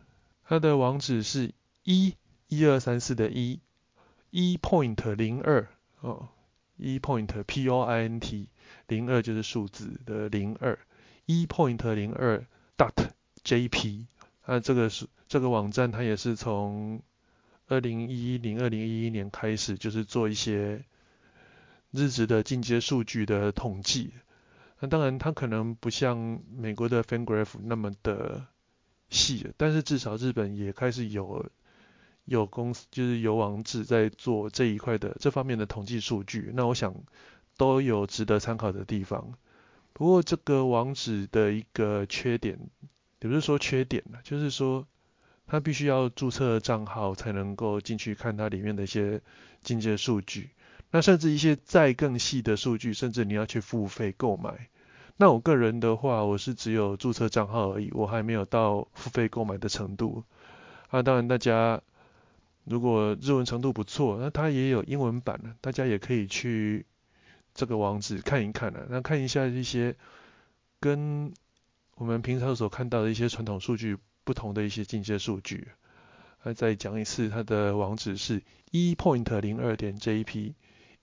[0.47, 1.53] 它的网址是
[1.85, 2.15] 一
[2.47, 3.61] 一二三四的一
[4.31, 5.67] 一 point 零二
[6.01, 6.27] 哦。
[6.77, 8.49] 一 point p o i n t
[8.87, 10.77] 零二就是数字的零二，
[11.25, 13.11] 一 point 零二 dot
[13.43, 14.07] j p
[14.41, 17.01] 啊，这个是这个网站，它也是从
[17.67, 20.83] 二零一一零二零一一年开始，就是做一些
[21.91, 24.11] 日值的进阶数据的统计。
[24.79, 28.47] 那当然，它可能不像美国的 FanGraph 那么的
[29.09, 31.49] 细，但是至少日本也开始有。
[32.25, 36.95] 有公司就是有网址在做这一块的这方面的统计数据，那我想
[37.55, 39.33] 都有值得参考的地方。
[39.93, 42.57] 不过这个网址的一个缺点，
[43.21, 44.87] 也不是说缺点了，就是说
[45.45, 49.21] 它必须要注册账号才能够进去看它里面的一些
[49.61, 50.49] 进阶数据。
[50.89, 54.67] 那甚至一些再更细的数据，甚至你要去付费购买。
[55.15, 60.23] 那我个人的话，我是只有注册账号而已，我还没有到付费购买的程度。
[60.89, 61.81] 啊，当然大家。
[62.65, 66.85] 如果日文程度不错，那它也有英文版的，大家也可以去
[67.53, 68.87] 这个网址看一看的。
[68.89, 69.95] 那看一下一些
[70.79, 71.31] 跟
[71.95, 75.67] 我们平常所看到的一些传统数据不同的一些进阶数据。
[76.43, 78.41] 那再讲一次，它的网址是
[78.71, 80.53] e point 零二点 jp，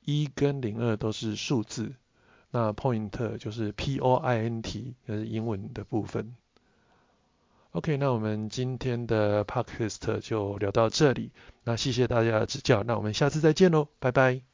[0.05, 1.95] 一跟零二都是数字，
[2.51, 6.35] 那 point 就是 p o i n t，就是英文的部分。
[7.73, 11.33] OK，那我们今天的 Podcast 就聊到这里。
[11.65, 14.52] 那谢谢大家的指教，那我们下次再见喽，拜拜。